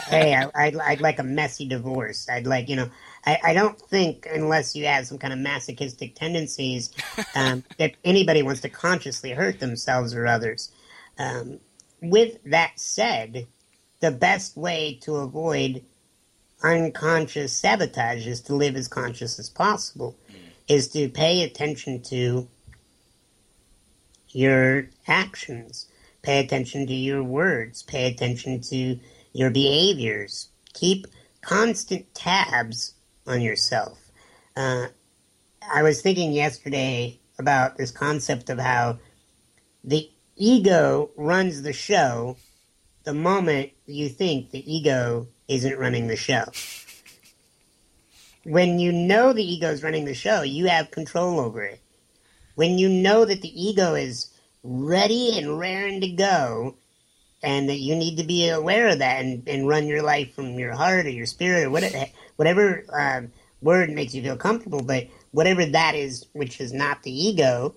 hey, 0.07 0.35
I, 0.35 0.71
would 0.71 0.81
I'd 0.81 1.01
like 1.01 1.19
a 1.19 1.25
messy 1.25 1.67
divorce. 1.67 2.29
I'd 2.29 2.47
like, 2.47 2.69
you 2.69 2.77
know, 2.77 2.91
I, 3.27 3.39
I 3.45 3.55
don't 3.55 3.79
think 3.81 4.27
unless 4.31 4.75
you 4.75 4.87
have 4.87 5.07
some 5.07 5.19
kind 5.19 5.33
of 5.33 5.39
masochistic 5.39 6.15
tendencies 6.15 6.93
um, 7.35 7.65
that 7.79 7.93
anybody 8.05 8.43
wants 8.43 8.61
to 8.63 8.69
consciously 8.69 9.33
hurt 9.33 9.61
themselves 9.61 10.15
or 10.15 10.27
others. 10.27 10.71
Um, 11.19 11.61
with 12.01 12.39
that 12.45 12.73
said, 12.77 13.47
the 14.01 14.11
best 14.11 14.57
way 14.57 14.99
to 15.03 15.17
avoid 15.17 15.83
unconscious 16.63 17.53
sabotage 17.53 18.27
is 18.27 18.41
to 18.43 18.55
live 18.55 18.77
as 18.77 18.89
conscious 18.89 19.39
as 19.39 19.49
possible, 19.49 20.17
mm. 20.31 20.37
is 20.69 20.89
to 20.89 21.09
pay 21.09 21.43
attention 21.43 22.03
to 22.03 22.49
your 24.31 24.89
actions, 25.07 25.87
pay 26.25 26.41
attention 26.41 26.87
to 26.87 26.95
your 26.95 27.23
words, 27.23 27.83
pay 27.83 28.07
attention 28.07 28.61
to 28.63 28.99
your 29.33 29.51
behaviors. 29.51 30.49
Keep 30.73 31.07
constant 31.43 32.13
tabs 32.15 32.95
on 33.27 33.43
yourself. 33.43 34.11
Uh, 34.57 34.87
I 35.73 35.83
was 35.83 36.01
thinking 36.01 36.33
yesterday 36.33 37.21
about 37.39 37.77
this 37.77 37.91
concept 37.91 38.49
of 38.49 38.59
how 38.59 38.99
the 39.85 40.11
ego 40.37 41.11
runs 41.17 41.63
the 41.63 41.73
show 41.73 42.37
the 43.05 43.15
moment 43.15 43.71
you 43.87 44.09
think 44.09 44.51
the 44.51 44.73
ego 44.73 45.29
isn't 45.47 45.79
running 45.79 46.07
the 46.07 46.17
show. 46.17 46.45
When 48.45 48.79
you 48.79 48.93
know 48.93 49.33
the 49.33 49.45
ego 49.45 49.71
is 49.71 49.83
running 49.83 50.07
the 50.07 50.15
show, 50.15 50.43
you 50.43 50.67
have 50.67 50.91
control 50.91 51.39
over 51.39 51.63
it. 51.63 51.81
When 52.55 52.79
you 52.79 52.89
know 52.89 53.25
that 53.25 53.43
the 53.43 53.63
ego 53.63 53.95
is 53.95 54.34
ready 54.65 55.39
and 55.39 55.59
raring 55.59 56.01
to 56.01 56.09
go, 56.09 56.77
and 57.43 57.69
that 57.69 57.79
you 57.79 57.95
need 57.95 58.17
to 58.17 58.25
be 58.25 58.49
aware 58.49 58.89
of 58.89 58.99
that 58.99 59.23
and, 59.23 59.47
and 59.47 59.69
run 59.69 59.87
your 59.87 60.03
life 60.03 60.35
from 60.35 60.59
your 60.59 60.73
heart 60.73 61.07
or 61.07 61.11
your 61.11 61.27
spirit 61.27 61.67
or 61.67 61.71
whatever, 61.71 62.07
whatever 62.37 62.85
uh, 62.93 63.21
word 63.61 63.91
makes 63.91 64.15
you 64.15 64.23
feel 64.23 64.37
comfortable, 64.37 64.83
but 64.83 65.07
whatever 65.31 65.67
that 65.67 65.95
is, 65.95 66.27
which 66.33 66.61
is 66.61 66.73
not 66.73 67.03
the 67.03 67.13
ego, 67.13 67.75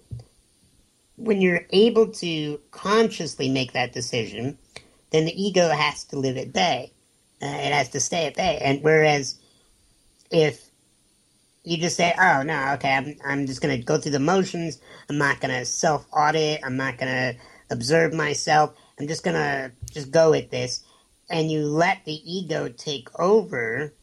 when 1.17 1.41
you're 1.41 1.65
able 1.71 2.07
to 2.07 2.59
consciously 2.71 3.49
make 3.49 3.73
that 3.73 3.91
decision, 3.91 4.57
then 5.11 5.25
the 5.25 5.41
ego 5.43 5.69
has 5.69 6.05
to 6.05 6.17
live 6.17 6.37
at 6.37 6.53
bay. 6.53 6.93
Uh, 7.41 7.47
it 7.47 7.73
has 7.73 7.89
to 7.89 7.99
stay 7.99 8.27
at 8.27 8.35
bay. 8.35 8.59
And 8.61 8.81
whereas 8.81 9.39
if 10.31 10.66
you 11.67 11.77
just 11.77 11.97
say, 11.97 12.13
"Oh 12.17 12.43
no, 12.43 12.73
okay, 12.73 12.93
I'm 12.93 13.15
I'm 13.25 13.45
just 13.47 13.61
gonna 13.61 13.77
go 13.77 13.97
through 13.97 14.13
the 14.13 14.19
motions. 14.19 14.79
I'm 15.09 15.17
not 15.17 15.39
gonna 15.41 15.65
self 15.65 16.05
audit. 16.11 16.61
I'm 16.63 16.77
not 16.77 16.97
gonna 16.97 17.33
observe 17.69 18.13
myself. 18.13 18.75
I'm 18.99 19.07
just 19.07 19.23
gonna 19.23 19.71
just 19.91 20.11
go 20.11 20.31
with 20.31 20.49
this," 20.49 20.83
and 21.29 21.51
you 21.51 21.65
let 21.65 22.05
the 22.05 22.13
ego 22.13 22.69
take 22.69 23.07
over, 23.19 23.93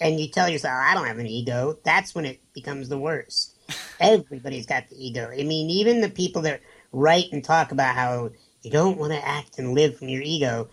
and 0.00 0.20
you 0.20 0.28
tell 0.28 0.48
yourself, 0.48 0.74
"I 0.74 0.94
don't 0.94 1.06
have 1.06 1.18
an 1.18 1.26
ego." 1.26 1.78
That's 1.84 2.14
when 2.14 2.26
it 2.26 2.40
becomes 2.54 2.88
the 2.88 2.98
worst. 2.98 3.54
Everybody's 4.00 4.66
got 4.66 4.88
the 4.88 5.04
ego. 5.04 5.30
I 5.30 5.42
mean, 5.42 5.70
even 5.70 6.00
the 6.00 6.10
people 6.10 6.42
that 6.42 6.60
write 6.92 7.32
and 7.32 7.42
talk 7.44 7.72
about 7.72 7.94
how 7.94 8.30
you 8.62 8.70
don't 8.70 8.98
want 8.98 9.12
to 9.12 9.28
act 9.28 9.58
and 9.58 9.74
live 9.74 9.98
from 9.98 10.08
your 10.08 10.22
ego 10.22 10.68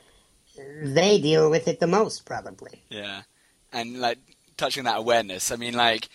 they 0.82 1.20
deal 1.20 1.50
with 1.50 1.67
it 1.67 1.79
the 1.79 1.88
most, 1.88 2.25
probably. 2.25 2.84
Yeah, 2.89 3.24
and 3.72 4.00
like 4.00 4.37
touching 4.57 4.83
that 4.85 4.97
awareness. 4.97 5.51
I 5.51 5.55
mean, 5.55 5.73
like 5.73 6.09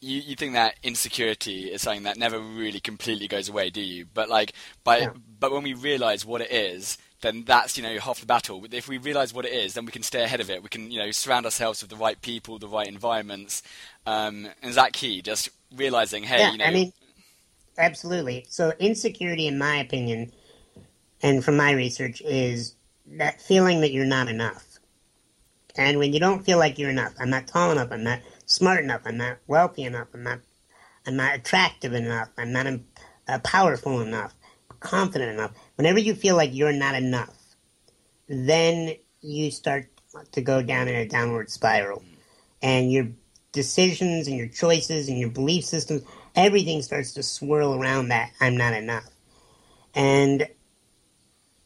you, 0.00 0.20
you 0.20 0.36
think 0.36 0.54
that 0.54 0.76
insecurity 0.82 1.64
is 1.72 1.82
something 1.82 2.04
that 2.04 2.16
never 2.16 2.38
really 2.38 2.80
completely 2.80 3.28
goes 3.28 3.48
away, 3.48 3.70
do 3.70 3.80
you? 3.80 4.06
But 4.12 4.28
like, 4.28 4.54
by 4.84 4.98
yeah. 4.98 5.10
but 5.38 5.52
when 5.52 5.62
we 5.62 5.74
realize 5.74 6.24
what 6.24 6.40
it 6.40 6.50
is, 6.50 6.96
then 7.20 7.44
that's 7.44 7.76
you 7.76 7.82
know 7.82 7.98
half 7.98 8.20
the 8.20 8.26
battle. 8.26 8.64
If 8.70 8.88
we 8.88 8.98
realize 8.98 9.34
what 9.34 9.44
it 9.44 9.52
is, 9.52 9.74
then 9.74 9.84
we 9.84 9.92
can 9.92 10.02
stay 10.02 10.24
ahead 10.24 10.40
of 10.40 10.50
it. 10.50 10.62
We 10.62 10.68
can 10.68 10.90
you 10.90 10.98
know 10.98 11.10
surround 11.10 11.44
ourselves 11.44 11.82
with 11.82 11.90
the 11.90 11.96
right 11.96 12.20
people, 12.20 12.58
the 12.58 12.68
right 12.68 12.86
environments. 12.86 13.62
Um, 14.06 14.48
and 14.62 14.70
is 14.70 14.76
that 14.76 14.92
key? 14.92 15.20
Just 15.22 15.50
realizing, 15.74 16.22
hey, 16.22 16.38
yeah, 16.38 16.52
you 16.52 16.58
know. 16.58 16.64
I 16.64 16.72
mean, 16.72 16.92
absolutely. 17.76 18.46
So 18.48 18.72
insecurity, 18.78 19.46
in 19.46 19.58
my 19.58 19.76
opinion, 19.76 20.32
and 21.22 21.44
from 21.44 21.56
my 21.56 21.72
research, 21.72 22.22
is 22.22 22.74
that 23.18 23.42
feeling 23.42 23.80
that 23.82 23.92
you're 23.92 24.06
not 24.06 24.28
enough. 24.28 24.69
And 25.80 25.98
when 25.98 26.12
you 26.12 26.20
don't 26.20 26.44
feel 26.44 26.58
like 26.58 26.78
you're 26.78 26.90
enough, 26.90 27.14
I'm 27.18 27.30
not 27.30 27.48
tall 27.48 27.72
enough, 27.72 27.88
I'm 27.90 28.04
not 28.04 28.20
smart 28.44 28.84
enough, 28.84 29.02
I'm 29.06 29.16
not 29.16 29.38
wealthy 29.46 29.84
enough, 29.84 30.08
I'm 30.12 30.22
not, 30.22 30.40
I'm 31.06 31.16
not 31.16 31.36
attractive 31.36 31.94
enough, 31.94 32.28
I'm 32.38 32.52
not 32.52 32.66
uh, 33.28 33.38
powerful 33.40 34.02
enough, 34.02 34.34
confident 34.80 35.32
enough. 35.32 35.52
Whenever 35.76 35.98
you 35.98 36.14
feel 36.14 36.36
like 36.36 36.54
you're 36.54 36.74
not 36.74 36.96
enough, 36.96 37.34
then 38.28 38.94
you 39.22 39.50
start 39.50 39.88
to 40.32 40.42
go 40.42 40.62
down 40.62 40.88
in 40.88 40.96
a 40.96 41.08
downward 41.08 41.50
spiral. 41.50 42.04
And 42.62 42.92
your 42.92 43.08
decisions 43.52 44.28
and 44.28 44.36
your 44.36 44.48
choices 44.48 45.08
and 45.08 45.18
your 45.18 45.30
belief 45.30 45.64
systems, 45.64 46.02
everything 46.36 46.82
starts 46.82 47.14
to 47.14 47.22
swirl 47.22 47.74
around 47.74 48.08
that 48.08 48.32
I'm 48.40 48.56
not 48.56 48.74
enough. 48.74 49.10
and 49.94 50.46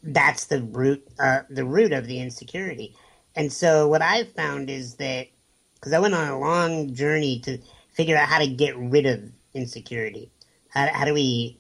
that's 0.03 0.47
the 0.47 0.63
root 0.63 1.07
uh, 1.19 1.41
the 1.51 1.65
root 1.65 1.93
of 1.93 2.07
the 2.07 2.21
insecurity. 2.21 2.95
And 3.37 3.53
so 3.53 3.89
what 3.89 4.03
I've 4.03 4.33
found 4.33 4.71
is 4.71 4.95
that 4.97 5.29
because 5.75 5.93
I 5.93 5.99
went 5.99 6.15
on 6.15 6.29
a 6.29 6.39
long 6.39 6.95
journey 6.95 7.41
to 7.41 7.59
figure 7.93 8.17
out 8.17 8.29
how 8.29 8.39
to 8.39 8.47
get 8.47 8.77
rid 8.77 9.07
of 9.07 9.23
insecurity. 9.55 10.31
How, 10.69 10.89
how 10.93 11.05
do 11.05 11.15
we 11.15 11.59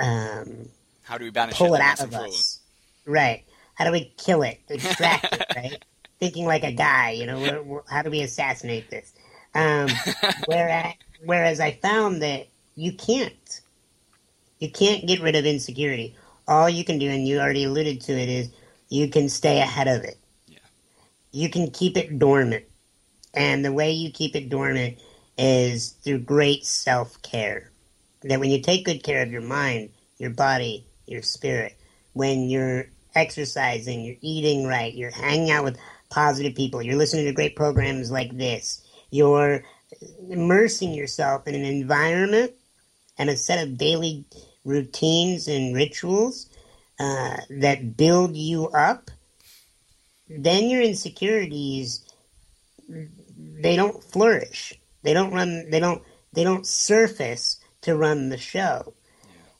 um, 0.00 0.68
how 1.02 1.18
do 1.18 1.24
we 1.24 1.30
banish 1.30 1.56
pull 1.56 1.74
it, 1.74 1.78
it 1.78 1.82
out 1.82 2.00
of 2.00 2.14
us? 2.14 2.60
Right. 3.06 3.44
How 3.74 3.84
do 3.84 3.92
we 3.92 4.12
kill 4.16 4.42
it, 4.42 4.60
extract 4.68 5.32
it? 5.32 5.44
Right. 5.56 5.84
Thinking 6.20 6.46
like 6.46 6.64
a 6.64 6.72
guy, 6.72 7.12
you 7.12 7.26
know. 7.26 7.38
We're, 7.38 7.62
we're, 7.62 7.80
how 7.88 8.02
do 8.02 8.10
we 8.10 8.22
assassinate 8.22 8.90
this? 8.90 9.12
Um, 9.54 9.88
whereas, 10.46 10.94
whereas 11.24 11.60
I 11.60 11.72
found 11.72 12.22
that 12.22 12.48
you 12.74 12.92
can't. 12.92 13.60
You 14.58 14.70
can't 14.70 15.06
get 15.06 15.20
rid 15.20 15.36
of 15.36 15.46
insecurity. 15.46 16.16
All 16.48 16.68
you 16.68 16.84
can 16.84 16.98
do, 16.98 17.08
and 17.08 17.26
you 17.26 17.38
already 17.38 17.64
alluded 17.64 18.00
to 18.02 18.12
it, 18.12 18.28
is 18.28 18.50
you 18.88 19.08
can 19.08 19.28
stay 19.28 19.60
ahead 19.60 19.86
of 19.86 20.02
it. 20.02 20.17
You 21.30 21.48
can 21.50 21.70
keep 21.70 21.96
it 21.96 22.18
dormant. 22.18 22.64
And 23.34 23.64
the 23.64 23.72
way 23.72 23.92
you 23.92 24.10
keep 24.10 24.34
it 24.34 24.48
dormant 24.48 24.98
is 25.36 25.90
through 25.90 26.20
great 26.20 26.64
self 26.64 27.20
care. 27.22 27.70
That 28.22 28.40
when 28.40 28.50
you 28.50 28.60
take 28.60 28.84
good 28.84 29.02
care 29.02 29.22
of 29.22 29.30
your 29.30 29.42
mind, 29.42 29.90
your 30.18 30.30
body, 30.30 30.86
your 31.06 31.22
spirit, 31.22 31.78
when 32.12 32.48
you're 32.48 32.86
exercising, 33.14 34.02
you're 34.02 34.16
eating 34.20 34.66
right, 34.66 34.94
you're 34.94 35.10
hanging 35.10 35.50
out 35.50 35.64
with 35.64 35.78
positive 36.10 36.54
people, 36.54 36.82
you're 36.82 36.96
listening 36.96 37.26
to 37.26 37.32
great 37.32 37.54
programs 37.54 38.10
like 38.10 38.36
this, 38.36 38.82
you're 39.10 39.62
immersing 40.28 40.92
yourself 40.92 41.46
in 41.46 41.54
an 41.54 41.64
environment 41.64 42.52
and 43.18 43.30
a 43.30 43.36
set 43.36 43.66
of 43.66 43.78
daily 43.78 44.24
routines 44.64 45.48
and 45.48 45.74
rituals 45.74 46.48
uh, 47.00 47.36
that 47.50 47.96
build 47.96 48.36
you 48.36 48.68
up, 48.68 49.10
then 50.28 50.68
your 50.68 50.82
insecurities 50.82 52.04
they 53.38 53.76
don't 53.76 54.02
flourish. 54.02 54.74
They 55.02 55.12
don't 55.12 55.32
run. 55.32 55.70
They 55.70 55.80
don't. 55.80 56.02
They 56.32 56.44
don't 56.44 56.66
surface 56.66 57.58
to 57.82 57.96
run 57.96 58.28
the 58.28 58.38
show, 58.38 58.94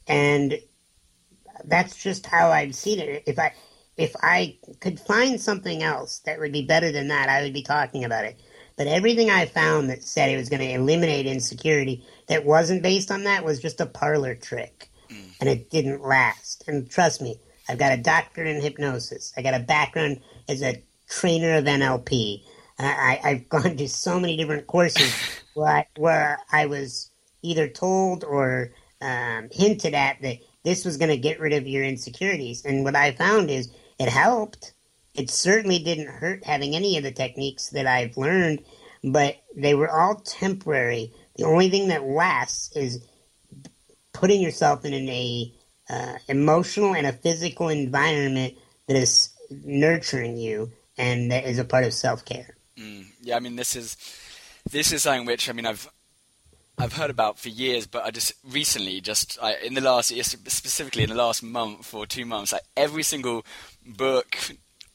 and 0.06 0.58
that's 1.64 1.96
just 1.96 2.26
how 2.26 2.50
I've 2.50 2.75
seen 2.75 2.98
it. 2.98 3.25
If 3.26 3.38
I 3.38 3.52
if 3.96 4.14
I 4.22 4.58
could 4.80 5.00
find 5.00 5.40
something 5.40 5.82
else 5.82 6.20
that 6.20 6.38
would 6.38 6.52
be 6.52 6.64
better 6.64 6.92
than 6.92 7.08
that, 7.08 7.28
I 7.28 7.42
would 7.42 7.52
be 7.52 7.62
talking 7.62 8.04
about 8.04 8.25
it. 8.25 8.40
But 8.76 8.87
everything 8.87 9.28
I 9.28 9.46
found 9.46 9.90
that 9.90 10.04
said 10.04 10.30
it 10.30 10.37
was 10.37 10.48
going 10.48 10.60
to 10.60 10.72
eliminate 10.72 11.26
insecurity 11.26 12.06
that 12.28 12.44
wasn't 12.44 12.82
based 12.82 13.10
on 13.10 13.25
that 13.25 13.44
was 13.44 13.60
just 13.60 13.80
a 13.80 13.87
parlor 13.87 14.37
trick. 14.37 14.88
Mm. 15.10 15.32
And 15.40 15.48
it 15.48 15.68
didn't 15.68 16.02
last. 16.02 16.62
And 16.68 16.88
trust 16.88 17.20
me, 17.20 17.40
I've 17.68 17.78
got 17.78 17.98
a 17.98 18.00
doctorate 18.00 18.46
in 18.46 18.62
hypnosis. 18.62 19.32
I 19.37 19.42
got 19.42 19.54
a 19.54 19.64
background 19.64 20.20
as 20.49 20.62
a 20.62 20.83
trainer 21.09 21.55
of 21.55 21.64
NLP. 21.64 22.43
I, 22.78 23.21
have 23.23 23.49
gone 23.49 23.76
to 23.76 23.88
so 23.88 24.21
many 24.21 24.37
different 24.37 24.67
courses 24.67 25.12
where, 25.55 25.69
I, 25.69 25.87
where 25.97 26.38
I 26.52 26.67
was 26.67 27.11
either 27.43 27.69
told 27.69 28.25
or 28.25 28.71
um, 29.00 29.49
hinted 29.52 29.95
at 29.95 30.21
that 30.23 30.38
this 30.64 30.85
was 30.85 30.97
going 30.97 31.11
to 31.11 31.17
get 31.17 31.40
rid 31.40 31.52
of 31.52 31.67
your 31.67 31.85
insecurities. 31.85 32.64
And 32.64 32.85
what 32.85 32.97
I 32.97 33.12
found 33.12 33.50
is 33.50 33.71
it 33.99 34.09
helped. 34.09 34.73
It 35.14 35.31
certainly 35.31 35.78
didn't 35.78 36.09
hurt 36.09 36.45
having 36.45 36.75
any 36.75 36.97
of 36.97 37.05
the 37.05 37.12
techniques 37.12 37.71
that 37.71 37.87
I've 37.87 38.17
learned, 38.17 38.62
but 39.02 39.37
they 39.57 39.75
were 39.75 39.90
all 39.90 40.17
temporary. 40.17 41.12
The 41.37 41.45
only 41.45 41.71
thing 41.71 41.88
that 41.88 42.05
lasts 42.05 42.76
is 42.76 43.05
putting 44.12 44.40
yourself 44.40 44.85
in 44.85 44.92
an 44.92 45.09
a 45.09 45.55
uh, 45.88 46.18
emotional 46.29 46.94
and 46.94 47.07
a 47.07 47.12
physical 47.12 47.68
environment 47.68 48.55
that 48.87 48.96
is 48.96 49.31
nurturing 49.50 50.37
you 50.37 50.72
and 50.96 51.30
that 51.30 51.44
is 51.44 51.58
a 51.58 51.64
part 51.64 51.84
of 51.84 51.94
self 51.94 52.24
care. 52.24 52.56
Mm, 52.76 53.06
yeah, 53.22 53.37
I 53.37 53.40
mean 53.40 53.56
this 53.56 53.76
is 53.76 53.96
this 54.70 54.92
is 54.92 55.02
something 55.02 55.26
which 55.26 55.48
I 55.48 55.52
mean 55.52 55.66
I've 55.66 55.88
I've 56.80 56.92
heard 56.92 57.11
about 57.11 57.38
for 57.38 57.48
years, 57.48 57.87
but 57.88 58.04
I 58.04 58.12
just 58.12 58.34
recently, 58.44 59.00
just 59.00 59.37
I, 59.42 59.56
in 59.56 59.74
the 59.74 59.80
last, 59.80 60.11
specifically 60.11 61.02
in 61.02 61.08
the 61.08 61.16
last 61.16 61.42
month 61.42 61.92
or 61.92 62.06
two 62.06 62.24
months, 62.24 62.52
like 62.52 62.62
every 62.76 63.02
single 63.02 63.44
book, 63.84 64.37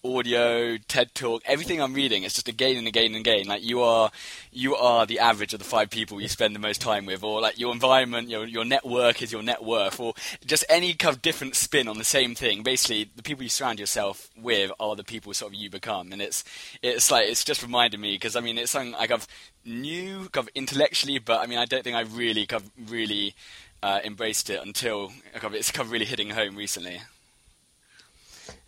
audio, 0.06 0.78
TED 0.78 1.16
talk, 1.16 1.42
everything 1.46 1.82
I'm 1.82 1.94
reading, 1.94 2.24
it's 2.24 2.36
just 2.36 2.48
again 2.48 2.78
and 2.78 2.88
again 2.88 3.08
and 3.08 3.16
again. 3.16 3.48
Like 3.48 3.64
you 3.64 3.82
are, 3.82 4.12
you 4.52 4.76
are 4.76 5.06
the 5.06 5.20
average 5.20 5.54
of 5.54 5.60
the 5.60 5.66
five 5.66 5.90
people 5.90 6.22
you 6.22 6.28
spend 6.28 6.56
the 6.56 6.60
most 6.60 6.82
time 6.82 7.06
with, 7.06 7.24
or 7.24 7.42
like 7.42 7.58
your 7.58 7.72
environment, 7.72 8.30
your 8.30 8.46
your 8.46 8.66
network 8.66 9.22
is 9.22 9.32
your 9.32 9.44
net 9.44 9.64
worth, 9.64 10.00
or 10.00 10.14
just 10.46 10.66
any 10.70 10.94
kind 10.94 11.16
of 11.16 11.22
different 11.22 11.56
spin 11.56 11.88
on 11.88 11.98
the 11.98 12.04
same 12.04 12.36
thing. 12.36 12.64
Basically, 12.64 13.10
the 13.16 13.24
people 13.24 13.44
you 13.44 13.50
surround 13.50 13.80
yourself 13.80 14.30
with 14.38 14.72
are 14.80 14.96
the 14.96 15.04
people 15.04 15.34
sort 15.34 15.54
of 15.54 15.60
you 15.60 15.70
become, 15.70 16.12
and 16.12 16.22
it's 16.22 16.44
it's 16.82 17.10
like 17.10 17.28
it's 17.28 17.44
just 17.44 17.64
reminded 17.64 18.00
me 18.00 18.16
because 18.16 18.36
I 18.36 18.42
mean 18.42 18.58
it's 18.58 18.72
something 18.72 18.92
like 18.92 19.02
I 19.02 19.08
kind 19.08 19.22
of 19.22 19.28
knew 19.66 20.30
kind 20.30 20.48
of 20.48 20.50
intellectually, 20.56 21.20
but 21.20 21.40
I 21.40 21.48
mean 21.48 21.60
I 21.60 21.66
don't 21.66 21.84
think 21.84 21.96
I 21.96 22.02
really 22.02 22.46
kind 22.46 22.64
of 22.64 22.92
really 22.92 23.36
uh, 23.82 24.00
embraced 24.04 24.50
it 24.50 24.62
until 24.66 25.10
kind 25.34 25.46
of, 25.46 25.56
it's 25.56 25.72
kind 25.72 25.86
of 25.86 25.92
really 25.92 26.06
hitting 26.06 26.30
home 26.30 26.56
recently. 26.56 27.02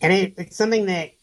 And 0.01 0.11
it, 0.11 0.33
it's 0.37 0.57
something 0.57 0.85
that 0.87 1.13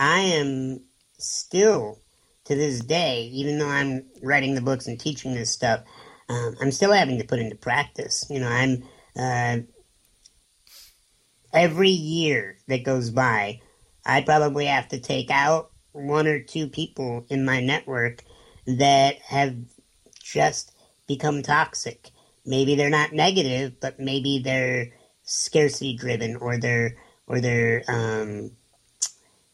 I 0.00 0.20
am 0.20 0.80
still 1.18 1.98
to 2.46 2.54
this 2.56 2.80
day, 2.80 3.24
even 3.34 3.58
though 3.58 3.68
I'm 3.68 4.06
writing 4.22 4.54
the 4.54 4.62
books 4.62 4.86
and 4.86 4.98
teaching 4.98 5.34
this 5.34 5.50
stuff, 5.50 5.84
um, 6.30 6.56
I'm 6.60 6.72
still 6.72 6.92
having 6.92 7.18
to 7.18 7.26
put 7.26 7.38
into 7.38 7.54
practice. 7.54 8.24
You 8.30 8.40
know, 8.40 8.48
I'm 8.48 8.82
uh, 9.14 9.58
every 11.52 11.90
year 11.90 12.56
that 12.66 12.82
goes 12.82 13.10
by, 13.10 13.60
I 14.06 14.22
probably 14.22 14.64
have 14.64 14.88
to 14.88 15.00
take 15.00 15.30
out 15.30 15.70
one 15.92 16.26
or 16.26 16.40
two 16.40 16.68
people 16.68 17.26
in 17.28 17.44
my 17.44 17.60
network 17.60 18.24
that 18.66 19.16
have 19.18 19.54
just 20.22 20.72
become 21.06 21.42
toxic. 21.42 22.08
Maybe 22.46 22.74
they're 22.74 22.88
not 22.88 23.12
negative, 23.12 23.78
but 23.80 24.00
maybe 24.00 24.40
they're 24.42 24.94
scarcity 25.24 25.94
driven 25.94 26.36
or 26.36 26.56
they're 26.56 26.96
or 27.26 27.40
they're 27.40 27.82
um, 27.86 28.52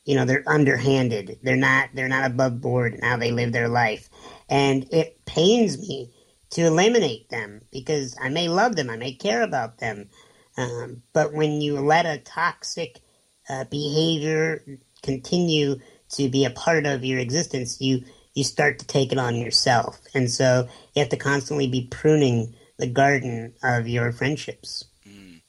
you 0.06 0.14
know 0.14 0.24
they're 0.24 0.44
underhanded. 0.46 1.38
They're 1.42 1.56
not 1.56 1.90
they're 1.92 2.08
not 2.08 2.30
above 2.30 2.60
board 2.60 2.94
in 2.94 3.02
how 3.02 3.18
they 3.18 3.32
live 3.32 3.52
their 3.52 3.68
life. 3.68 4.08
And 4.48 4.86
it 4.92 5.24
pains 5.26 5.78
me 5.78 6.12
to 6.48 6.62
eliminate 6.62 7.28
them 7.28 7.60
because 7.72 8.16
i 8.22 8.28
may 8.28 8.48
love 8.48 8.76
them 8.76 8.88
i 8.88 8.96
may 8.96 9.12
care 9.12 9.42
about 9.42 9.78
them. 9.78 10.08
Um, 10.56 11.02
but 11.12 11.34
when 11.34 11.60
you 11.60 11.80
let 11.80 12.06
a 12.06 12.18
toxic 12.18 13.00
uh, 13.50 13.64
behavior 13.64 14.64
continue 15.02 15.76
to 16.10 16.28
be 16.30 16.44
a 16.44 16.50
part 16.50 16.86
of 16.86 17.04
your 17.04 17.18
existence 17.18 17.80
you 17.80 18.04
you 18.34 18.44
start 18.44 18.78
to 18.78 18.86
take 18.86 19.12
it 19.12 19.18
on 19.18 19.34
yourself. 19.36 19.98
And 20.14 20.30
so 20.30 20.68
you 20.94 21.00
have 21.00 21.08
to 21.08 21.16
constantly 21.16 21.66
be 21.66 21.88
pruning 21.90 22.54
the 22.76 22.86
garden 22.86 23.54
of 23.62 23.88
your 23.88 24.12
friendships. 24.12 24.84
Mm. 25.08 25.40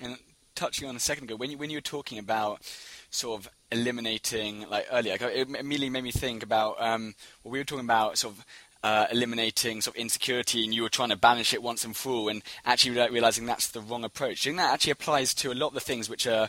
and 0.00 0.16
touching 0.54 0.88
on 0.88 0.96
a 0.96 1.00
second 1.00 1.24
ago 1.24 1.36
when 1.36 1.50
you 1.50 1.58
when 1.58 1.70
you 1.70 1.76
were 1.76 1.82
talking 1.82 2.18
about 2.18 2.62
sort 3.10 3.40
of 3.40 3.50
eliminating 3.70 4.68
like 4.68 4.86
earlier. 4.90 5.16
It 5.20 5.48
immediately 5.48 5.90
made 5.90 6.04
me 6.04 6.10
think 6.12 6.42
about 6.42 6.76
um, 6.80 7.14
what 7.42 7.52
we 7.52 7.58
were 7.58 7.64
talking 7.64 7.84
about, 7.84 8.18
sort 8.18 8.34
of. 8.34 8.44
Uh, 8.80 9.08
eliminating 9.10 9.80
sort 9.80 9.96
of 9.96 10.00
insecurity, 10.00 10.62
and 10.62 10.72
you 10.72 10.82
were 10.82 10.88
trying 10.88 11.08
to 11.08 11.16
banish 11.16 11.52
it 11.52 11.60
once 11.60 11.84
and 11.84 11.96
for 11.96 12.10
all, 12.10 12.28
and 12.28 12.44
actually 12.64 12.96
realizing 13.10 13.44
that's 13.44 13.66
the 13.66 13.80
wrong 13.80 14.04
approach. 14.04 14.44
Think 14.44 14.58
that 14.58 14.72
actually 14.72 14.92
applies 14.92 15.34
to 15.34 15.50
a 15.50 15.52
lot 15.52 15.66
of 15.66 15.74
the 15.74 15.80
things 15.80 16.08
which 16.08 16.28
are 16.28 16.48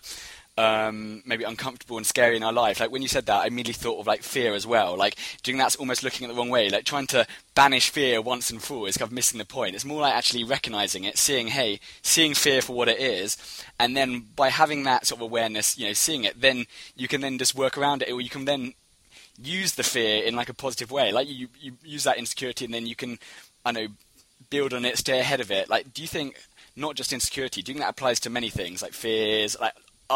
um, 0.60 1.24
maybe 1.26 1.46
uncomfortable 1.46 1.96
and 1.96 2.06
scary 2.06 2.36
in 2.36 2.44
our 2.44 2.52
life. 2.52 2.82
Like 2.82 2.92
when 2.92 3.02
you 3.02 3.08
said 3.08 3.26
that, 3.28 3.44
I 3.44 3.48
immediately 3.48 3.82
thought 3.82 3.98
of 3.98 4.08
like 4.08 4.24
fear 4.24 4.54
as 4.54 4.68
well. 4.68 4.98
Like, 4.98 5.16
do 5.42 5.50
you 5.50 5.54
think 5.54 5.64
that's 5.64 5.78
almost 5.78 6.04
looking 6.04 6.26
at 6.26 6.34
the 6.34 6.38
wrong 6.38 6.50
way? 6.50 6.70
Like 6.70 6.84
trying 6.84 7.08
to 7.08 7.26
banish 7.56 7.90
fear 7.90 8.22
once 8.22 8.50
and 8.50 8.62
for 8.62 8.74
all 8.80 8.86
is 8.86 8.98
kind 8.98 9.08
of 9.08 9.14
missing 9.14 9.38
the 9.38 9.46
point. 9.46 9.74
It's 9.74 9.86
more 9.86 10.02
like 10.02 10.14
actually 10.14 10.44
recognizing 10.44 11.06
it, 11.06 11.18
seeing, 11.18 11.48
hey, 11.48 11.80
seeing 12.02 12.34
fear 12.34 12.62
for 12.62 12.76
what 12.76 12.90
it 12.90 13.00
is, 13.00 13.38
and 13.80 13.96
then 13.96 14.26
by 14.36 14.50
having 14.50 14.84
that 14.84 15.08
sort 15.08 15.20
of 15.20 15.24
awareness, 15.24 15.78
you 15.78 15.88
know, 15.88 15.94
seeing 15.94 16.26
it, 16.26 16.42
then 16.42 16.66
you 16.98 17.08
can 17.08 17.22
then 17.22 17.38
just 17.38 17.56
work 17.56 17.78
around 17.78 18.02
it, 18.02 18.12
or 18.12 18.20
you 18.20 18.30
can 18.30 18.44
then 18.44 18.74
use 19.42 19.76
the 19.76 19.84
fear 19.84 20.22
in 20.26 20.36
like 20.36 20.50
a 20.50 20.54
positive 20.54 20.92
way. 20.92 21.14
Like 21.14 21.30
you, 21.30 21.48
you 21.62 21.78
use 21.86 22.04
that 22.04 22.18
insecurity, 22.18 22.66
and 22.66 22.74
then 22.74 22.86
you 22.86 22.98
can, 22.98 23.18
I 23.64 23.72
know, 23.72 23.88
build 24.50 24.74
on 24.74 24.84
it, 24.84 24.98
stay 24.98 25.20
ahead 25.22 25.40
of 25.40 25.52
it. 25.52 25.70
Like, 25.70 25.94
do 25.94 26.02
you 26.02 26.08
think? 26.10 26.36
Not 26.76 26.96
just 26.96 27.12
insecurity. 27.12 27.62
Do 27.62 27.72
you 27.72 27.74
think 27.74 27.84
that 27.84 27.90
applies 27.90 28.22
to 28.22 28.30
many 28.30 28.50
things, 28.50 28.82
like 28.82 28.94
fears, 28.94 29.58
like 29.60 29.74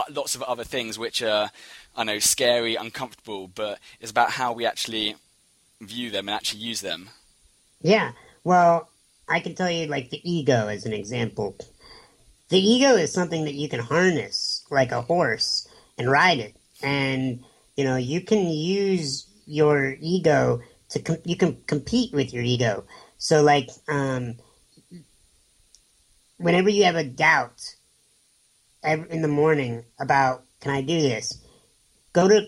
lots 0.09 0.35
of 0.35 0.43
other 0.43 0.63
things 0.63 0.97
which 0.97 1.21
are, 1.21 1.51
I 1.95 2.03
know, 2.03 2.19
scary, 2.19 2.75
uncomfortable, 2.75 3.47
but 3.47 3.79
it's 3.99 4.11
about 4.11 4.31
how 4.31 4.53
we 4.53 4.65
actually 4.65 5.15
view 5.81 6.09
them 6.09 6.27
and 6.27 6.35
actually 6.35 6.61
use 6.61 6.81
them. 6.81 7.09
Yeah. 7.81 8.11
Well, 8.43 8.89
I 9.27 9.39
can 9.39 9.55
tell 9.55 9.69
you, 9.69 9.87
like, 9.87 10.09
the 10.09 10.21
ego 10.29 10.67
as 10.67 10.85
an 10.85 10.93
example. 10.93 11.55
The 12.49 12.59
ego 12.59 12.95
is 12.95 13.13
something 13.13 13.45
that 13.45 13.53
you 13.53 13.69
can 13.69 13.79
harness 13.79 14.65
like 14.69 14.91
a 14.91 15.01
horse 15.01 15.67
and 15.97 16.09
ride 16.09 16.39
it. 16.39 16.55
And, 16.81 17.43
you 17.75 17.83
know, 17.83 17.95
you 17.95 18.21
can 18.21 18.49
use 18.49 19.27
your 19.45 19.95
ego 19.99 20.61
to, 20.89 20.99
com- 20.99 21.17
you 21.23 21.35
can 21.35 21.57
compete 21.67 22.13
with 22.13 22.33
your 22.33 22.43
ego. 22.43 22.83
So, 23.17 23.41
like, 23.41 23.69
um, 23.87 24.35
whenever 26.37 26.69
you 26.69 26.83
have 26.83 26.95
a 26.95 27.03
doubt 27.03 27.75
in 28.83 29.21
the 29.21 29.27
morning 29.27 29.85
about 29.99 30.43
can 30.59 30.71
I 30.71 30.81
do 30.81 31.01
this? 31.01 31.41
Go 32.13 32.27
to 32.27 32.45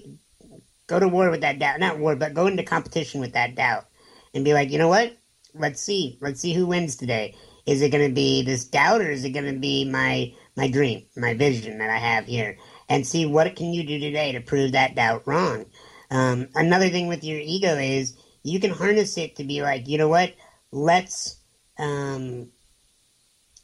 go 0.87 0.99
to 0.99 1.07
war 1.07 1.29
with 1.29 1.41
that 1.41 1.59
doubt. 1.59 1.79
Not 1.79 1.99
war, 1.99 2.15
but 2.15 2.33
go 2.33 2.47
into 2.47 2.63
competition 2.63 3.19
with 3.19 3.33
that 3.33 3.55
doubt 3.55 3.85
and 4.33 4.45
be 4.45 4.53
like, 4.53 4.71
you 4.71 4.77
know 4.77 4.87
what? 4.87 5.17
Let's 5.53 5.81
see. 5.81 6.17
Let's 6.21 6.41
see 6.41 6.53
who 6.53 6.67
wins 6.67 6.95
today. 6.95 7.35
Is 7.65 7.81
it 7.81 7.91
going 7.91 8.07
to 8.07 8.13
be 8.13 8.43
this 8.43 8.65
doubt 8.65 9.01
or 9.01 9.09
is 9.09 9.23
it 9.25 9.31
going 9.31 9.51
to 9.51 9.59
be 9.59 9.85
my 9.85 10.33
my 10.55 10.69
dream, 10.69 11.05
my 11.17 11.33
vision 11.33 11.79
that 11.79 11.89
I 11.89 11.97
have 11.97 12.25
here? 12.25 12.57
And 12.87 13.05
see 13.05 13.25
what 13.25 13.55
can 13.55 13.73
you 13.73 13.85
do 13.85 13.99
today 13.99 14.31
to 14.33 14.41
prove 14.41 14.73
that 14.73 14.95
doubt 14.95 15.23
wrong. 15.25 15.65
Um, 16.11 16.49
another 16.53 16.89
thing 16.89 17.07
with 17.07 17.23
your 17.23 17.39
ego 17.39 17.75
is 17.75 18.15
you 18.43 18.59
can 18.59 18.71
harness 18.71 19.17
it 19.17 19.37
to 19.37 19.43
be 19.43 19.63
like, 19.63 19.87
you 19.87 19.97
know 19.97 20.07
what? 20.07 20.33
Let's 20.71 21.37
um, 21.79 22.51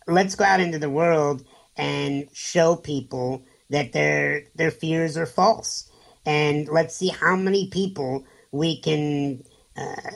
let's 0.07 0.35
go 0.35 0.43
out 0.43 0.59
into 0.59 0.79
the 0.79 0.89
world 0.89 1.45
and 1.81 2.27
show 2.31 2.75
people 2.75 3.43
that 3.71 3.91
their 3.91 4.43
their 4.53 4.69
fears 4.69 5.17
are 5.17 5.25
false, 5.25 5.89
and 6.27 6.69
let's 6.69 6.95
see 6.95 7.07
how 7.09 7.35
many 7.35 7.69
people 7.71 8.23
we 8.51 8.79
can 8.79 9.43
uh, 9.75 10.11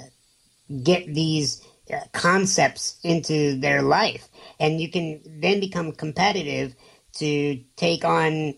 get 0.83 1.11
these 1.11 1.65
uh, 1.91 2.01
concepts 2.13 2.99
into 3.03 3.59
their 3.59 3.81
life, 3.81 4.29
and 4.59 4.79
you 4.79 4.91
can 4.91 5.19
then 5.41 5.59
become 5.59 5.91
competitive 5.91 6.75
to 7.13 7.59
take 7.75 8.05
on 8.05 8.53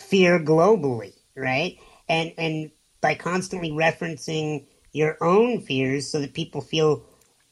fear 0.00 0.40
globally, 0.40 1.14
right? 1.36 1.78
And 2.08 2.32
and 2.36 2.72
by 3.00 3.14
constantly 3.14 3.70
referencing 3.70 4.66
your 4.92 5.16
own 5.22 5.60
fears 5.60 6.10
so 6.10 6.20
that 6.20 6.34
people 6.34 6.60
feel 6.60 7.04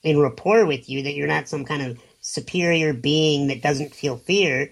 in 0.02 0.18
rapport 0.18 0.66
with 0.66 0.88
you 0.88 1.04
that 1.04 1.14
you're 1.14 1.28
not 1.28 1.48
some 1.48 1.64
kind 1.64 1.82
of 1.82 1.98
superior 2.28 2.92
being 2.92 3.48
that 3.48 3.62
doesn't 3.62 3.94
feel 3.94 4.18
fear. 4.18 4.70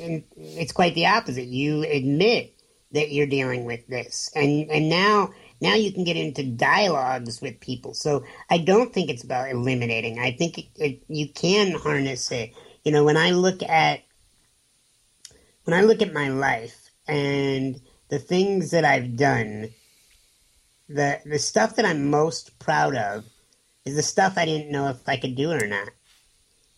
And 0.00 0.22
it's 0.36 0.72
quite 0.72 0.94
the 0.94 1.06
opposite. 1.06 1.46
You 1.46 1.82
admit 1.82 2.54
that 2.92 3.10
you're 3.12 3.26
dealing 3.26 3.64
with 3.64 3.86
this, 3.86 4.30
and 4.34 4.70
and 4.70 4.88
now 4.88 5.30
now 5.60 5.74
you 5.74 5.92
can 5.92 6.04
get 6.04 6.16
into 6.16 6.44
dialogues 6.44 7.40
with 7.40 7.60
people. 7.60 7.94
So 7.94 8.24
I 8.48 8.58
don't 8.58 8.92
think 8.92 9.10
it's 9.10 9.24
about 9.24 9.50
eliminating. 9.50 10.18
I 10.18 10.32
think 10.32 10.58
it, 10.58 10.66
it, 10.76 11.02
you 11.08 11.28
can 11.28 11.72
harness 11.72 12.30
it. 12.30 12.52
You 12.84 12.92
know, 12.92 13.04
when 13.04 13.16
I 13.16 13.30
look 13.30 13.62
at 13.62 14.02
when 15.64 15.78
I 15.78 15.82
look 15.82 16.02
at 16.02 16.12
my 16.12 16.28
life 16.28 16.90
and 17.06 17.80
the 18.08 18.18
things 18.18 18.70
that 18.70 18.84
I've 18.84 19.16
done, 19.16 19.70
the 20.88 21.20
the 21.24 21.38
stuff 21.38 21.76
that 21.76 21.84
I'm 21.84 22.10
most 22.10 22.58
proud 22.58 22.96
of 22.96 23.24
is 23.84 23.96
the 23.96 24.02
stuff 24.02 24.34
I 24.36 24.44
didn't 24.44 24.72
know 24.72 24.88
if 24.88 25.08
I 25.08 25.16
could 25.16 25.36
do 25.36 25.50
or 25.50 25.66
not. 25.66 25.90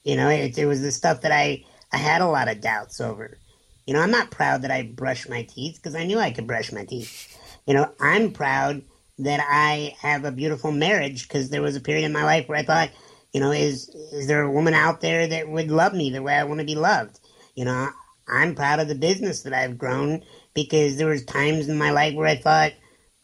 You 0.05 0.17
know, 0.17 0.29
it, 0.29 0.59
it 0.59 0.67
was 0.67 0.83
the 0.83 0.93
stuff 0.93 1.21
that 1.23 1.33
I, 1.33 1.65
I 1.93 1.97
had 1.97 2.23
a 2.23 2.27
lot 2.27 2.49
of 2.49 2.61
doubts 2.61 3.01
over. 3.01 3.39
You 3.87 3.95
know, 3.95 4.01
I'm 4.01 4.11
not 4.11 4.31
proud 4.31 4.63
that 4.63 4.71
I 4.71 4.83
brushed 4.83 5.29
my 5.29 5.43
teeth 5.43 5.77
because 5.77 5.95
I 5.95 6.05
knew 6.05 6.19
I 6.19 6.31
could 6.31 6.47
brush 6.47 6.73
my 6.73 6.85
teeth. 6.85 7.39
You 7.67 7.75
know, 7.75 7.93
I'm 8.01 8.33
proud 8.33 8.83
that 9.19 9.45
I 9.49 9.95
have 10.01 10.25
a 10.25 10.33
beautiful 10.33 10.73
marriage 10.73 11.29
because 11.29 11.51
there 11.51 11.63
was 11.63 11.77
a 11.77 11.81
period 11.81 12.05
in 12.05 12.13
my 12.13 12.25
life 12.25 12.49
where 12.49 12.59
I 12.59 12.65
thought, 12.65 12.91
you 13.33 13.41
know, 13.41 13.51
is 13.51 13.89
is 14.13 14.27
there 14.27 14.43
a 14.43 14.51
woman 14.51 14.75
out 14.75 15.01
there 15.01 15.27
that 15.27 15.49
would 15.49 15.71
love 15.71 15.95
me 15.95 16.11
the 16.11 16.23
way 16.23 16.35
I 16.35 16.45
want 16.45 16.61
to 16.61 16.67
be 16.67 16.75
loved? 16.75 17.21
You 17.55 17.65
know, 17.65 17.89
I'm 18.29 18.55
proud 18.55 18.81
of 18.81 18.89
the 18.89 18.95
business 18.95 19.43
that 19.43 19.53
I've 19.53 19.79
grown 19.79 20.23
because 20.55 20.97
there 20.97 21.09
was 21.09 21.25
times 21.25 21.69
in 21.69 21.79
my 21.79 21.91
life 21.91 22.15
where 22.15 22.29
I 22.29 22.37
thought, 22.37 22.73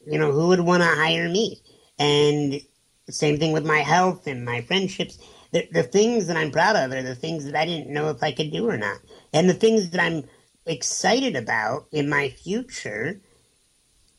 you 0.07 0.19
know, 0.19 0.33
who 0.33 0.49
would 0.49 0.61
want 0.61 0.83
to 0.83 0.89
hire 0.89 1.29
me? 1.29 1.63
And 1.99 2.61
same 3.11 3.39
thing 3.39 3.53
with 3.53 3.67
my 3.67 3.79
health 3.79 4.27
and 4.27 4.45
my 4.45 4.61
friendships. 4.63 5.19
The, 5.53 5.69
the 5.73 5.83
things 5.83 6.27
that 6.27 6.37
I'm 6.37 6.51
proud 6.51 6.77
of 6.77 6.93
are 6.93 7.03
the 7.03 7.15
things 7.15 7.45
that 7.47 7.55
I 7.55 7.65
didn't 7.65 7.93
know 7.93 8.11
if 8.11 8.23
I 8.23 8.33
could 8.33 8.51
do 8.51 8.69
or 8.69 8.77
not. 8.77 8.99
And 9.33 9.49
the 9.49 9.55
things 9.55 9.91
that 9.91 10.01
I'm 10.01 10.25
excited 10.67 11.37
about 11.37 11.87
in 11.91 12.09
my 12.09 12.29
future 12.31 13.21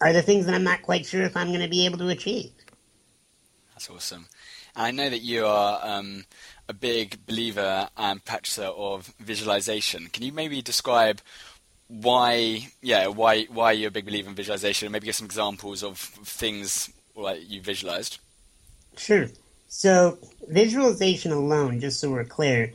are 0.01 0.13
the 0.13 0.21
things 0.21 0.45
that 0.45 0.55
I'm 0.55 0.63
not 0.63 0.81
quite 0.81 1.05
sure 1.05 1.21
if 1.21 1.37
I'm 1.37 1.49
going 1.49 1.61
to 1.61 1.69
be 1.69 1.85
able 1.85 1.99
to 1.99 2.07
achieve. 2.07 2.51
That's 3.73 3.89
awesome. 3.89 4.27
And 4.75 4.85
I 4.85 4.91
know 4.91 5.09
that 5.09 5.21
you 5.21 5.45
are 5.45 5.79
um, 5.83 6.25
a 6.67 6.73
big 6.73 7.25
believer 7.25 7.89
and 7.95 8.23
practitioner 8.23 8.67
of 8.67 9.13
visualization. 9.19 10.07
Can 10.07 10.23
you 10.23 10.31
maybe 10.31 10.61
describe 10.61 11.21
why, 11.87 12.67
yeah, 12.81 13.07
why 13.07 13.45
why 13.45 13.71
you're 13.71 13.87
a 13.87 13.91
big 13.91 14.05
believer 14.05 14.29
in 14.29 14.35
visualization, 14.35 14.85
and 14.85 14.93
maybe 14.93 15.05
give 15.05 15.15
some 15.15 15.25
examples 15.25 15.83
of 15.83 15.97
things 15.97 16.91
like 17.15 17.49
you 17.49 17.61
visualized? 17.61 18.19
Sure. 18.95 19.27
So 19.69 20.17
visualization 20.47 21.31
alone, 21.31 21.79
just 21.79 21.99
so 21.99 22.09
we're 22.09 22.25
clear, 22.25 22.73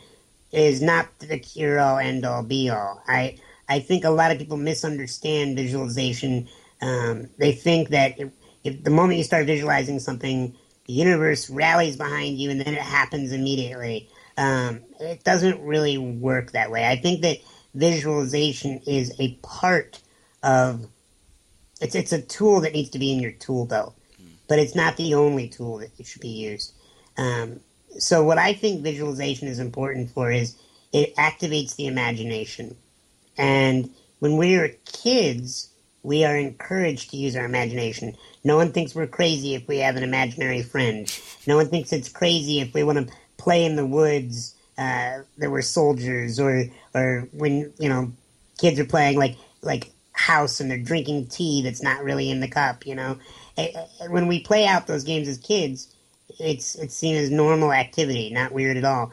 is 0.52 0.80
not 0.80 1.08
the 1.18 1.38
cure 1.38 1.80
all 1.80 1.98
end 1.98 2.24
all 2.24 2.44
be 2.44 2.70
all. 2.70 3.02
I 3.06 3.38
I 3.68 3.80
think 3.80 4.04
a 4.04 4.10
lot 4.10 4.30
of 4.30 4.38
people 4.38 4.56
misunderstand 4.56 5.56
visualization. 5.56 6.48
Um, 6.80 7.30
they 7.36 7.50
think 7.52 7.88
that 7.88 8.18
if, 8.20 8.30
if 8.62 8.84
the 8.84 8.90
moment 8.90 9.18
you 9.18 9.24
start 9.24 9.46
visualizing 9.46 9.98
something, 9.98 10.54
the 10.86 10.92
universe 10.92 11.50
rallies 11.50 11.96
behind 11.96 12.38
you 12.38 12.50
and 12.50 12.60
then 12.60 12.74
it 12.74 12.80
happens 12.80 13.32
immediately. 13.32 14.08
Um, 14.38 14.80
it 15.00 15.24
doesn't 15.24 15.60
really 15.62 15.98
work 15.98 16.52
that 16.52 16.70
way. 16.70 16.86
I 16.86 16.96
think 16.96 17.22
that 17.22 17.38
visualization 17.74 18.80
is 18.86 19.12
a 19.18 19.34
part 19.42 20.00
of 20.44 20.86
it's 21.80 21.96
it's 21.96 22.12
a 22.12 22.22
tool 22.22 22.60
that 22.60 22.72
needs 22.72 22.90
to 22.90 23.00
be 23.00 23.12
in 23.12 23.18
your 23.18 23.32
tool 23.32 23.66
belt 23.66 23.96
but 24.48 24.58
it's 24.58 24.74
not 24.74 24.96
the 24.96 25.14
only 25.14 25.48
tool 25.48 25.78
that 25.78 25.90
should 26.04 26.20
be 26.20 26.28
used. 26.28 26.73
Um, 27.16 27.60
so 27.98 28.24
what 28.24 28.38
I 28.38 28.52
think 28.52 28.82
visualization 28.82 29.48
is 29.48 29.58
important 29.58 30.10
for 30.10 30.30
is 30.30 30.56
it 30.92 31.14
activates 31.16 31.76
the 31.76 31.86
imagination. 31.86 32.76
And 33.36 33.90
when 34.18 34.36
we 34.36 34.56
are 34.56 34.68
kids, 34.84 35.68
we 36.02 36.24
are 36.24 36.36
encouraged 36.36 37.10
to 37.10 37.16
use 37.16 37.36
our 37.36 37.44
imagination. 37.44 38.16
No 38.42 38.56
one 38.56 38.72
thinks 38.72 38.94
we're 38.94 39.06
crazy 39.06 39.54
if 39.54 39.66
we 39.68 39.78
have 39.78 39.96
an 39.96 40.02
imaginary 40.02 40.62
friend. 40.62 41.10
No 41.46 41.56
one 41.56 41.68
thinks 41.68 41.92
it's 41.92 42.08
crazy 42.08 42.60
if 42.60 42.74
we 42.74 42.82
want 42.84 43.08
to 43.08 43.14
play 43.36 43.64
in 43.64 43.76
the 43.76 43.86
woods 43.86 44.54
uh, 44.76 45.18
we're 45.38 45.62
soldiers, 45.62 46.40
or 46.40 46.64
or 46.94 47.28
when 47.32 47.72
you 47.78 47.88
know 47.88 48.12
kids 48.58 48.78
are 48.78 48.84
playing 48.84 49.18
like 49.18 49.36
like 49.62 49.90
house 50.12 50.60
and 50.60 50.70
they're 50.70 50.78
drinking 50.78 51.26
tea 51.26 51.62
that's 51.62 51.82
not 51.82 52.02
really 52.02 52.30
in 52.30 52.40
the 52.40 52.48
cup. 52.48 52.86
You 52.86 52.94
know, 52.94 53.18
when 54.08 54.26
we 54.26 54.40
play 54.40 54.66
out 54.66 54.86
those 54.86 55.04
games 55.04 55.28
as 55.28 55.38
kids, 55.38 55.93
it's 56.38 56.74
it's 56.76 56.94
seen 56.94 57.16
as 57.16 57.30
normal 57.30 57.72
activity, 57.72 58.30
not 58.30 58.52
weird 58.52 58.76
at 58.76 58.84
all. 58.84 59.12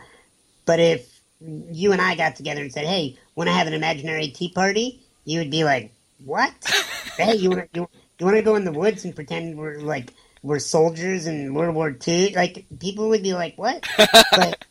But 0.65 0.79
if 0.79 1.21
you 1.39 1.91
and 1.91 2.01
I 2.01 2.15
got 2.15 2.35
together 2.35 2.61
and 2.61 2.71
said, 2.71 2.85
"Hey, 2.85 3.17
want 3.35 3.47
to 3.47 3.53
have 3.53 3.67
an 3.67 3.73
imaginary 3.73 4.27
tea 4.29 4.49
party?" 4.49 5.01
you 5.25 5.39
would 5.39 5.51
be 5.51 5.63
like, 5.63 5.93
"What? 6.23 6.53
hey, 7.17 7.35
you 7.35 7.49
want 7.51 7.69
you, 7.73 7.87
you 8.19 8.25
want 8.25 8.37
to 8.37 8.43
go 8.43 8.55
in 8.55 8.65
the 8.65 8.71
woods 8.71 9.05
and 9.05 9.15
pretend 9.15 9.57
we're 9.57 9.79
like 9.79 10.13
we're 10.43 10.59
soldiers 10.59 11.27
in 11.27 11.53
World 11.53 11.75
War 11.75 11.95
II?" 12.07 12.35
Like 12.35 12.65
people 12.79 13.09
would 13.09 13.23
be 13.23 13.33
like, 13.33 13.57
"What?" 13.57 13.87
but 13.97 14.65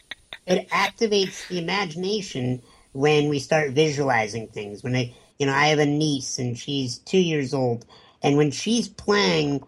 it 0.46 0.68
activates 0.70 1.46
the 1.48 1.58
imagination 1.58 2.62
when 2.92 3.28
we 3.28 3.38
start 3.38 3.70
visualizing 3.70 4.48
things. 4.48 4.82
When 4.82 4.96
I, 4.96 5.14
you 5.38 5.46
know, 5.46 5.54
I 5.54 5.68
have 5.68 5.78
a 5.78 5.86
niece 5.86 6.38
and 6.38 6.58
she's 6.58 6.98
two 6.98 7.18
years 7.18 7.54
old, 7.54 7.84
and 8.22 8.36
when 8.36 8.50
she's 8.50 8.88
playing 8.88 9.62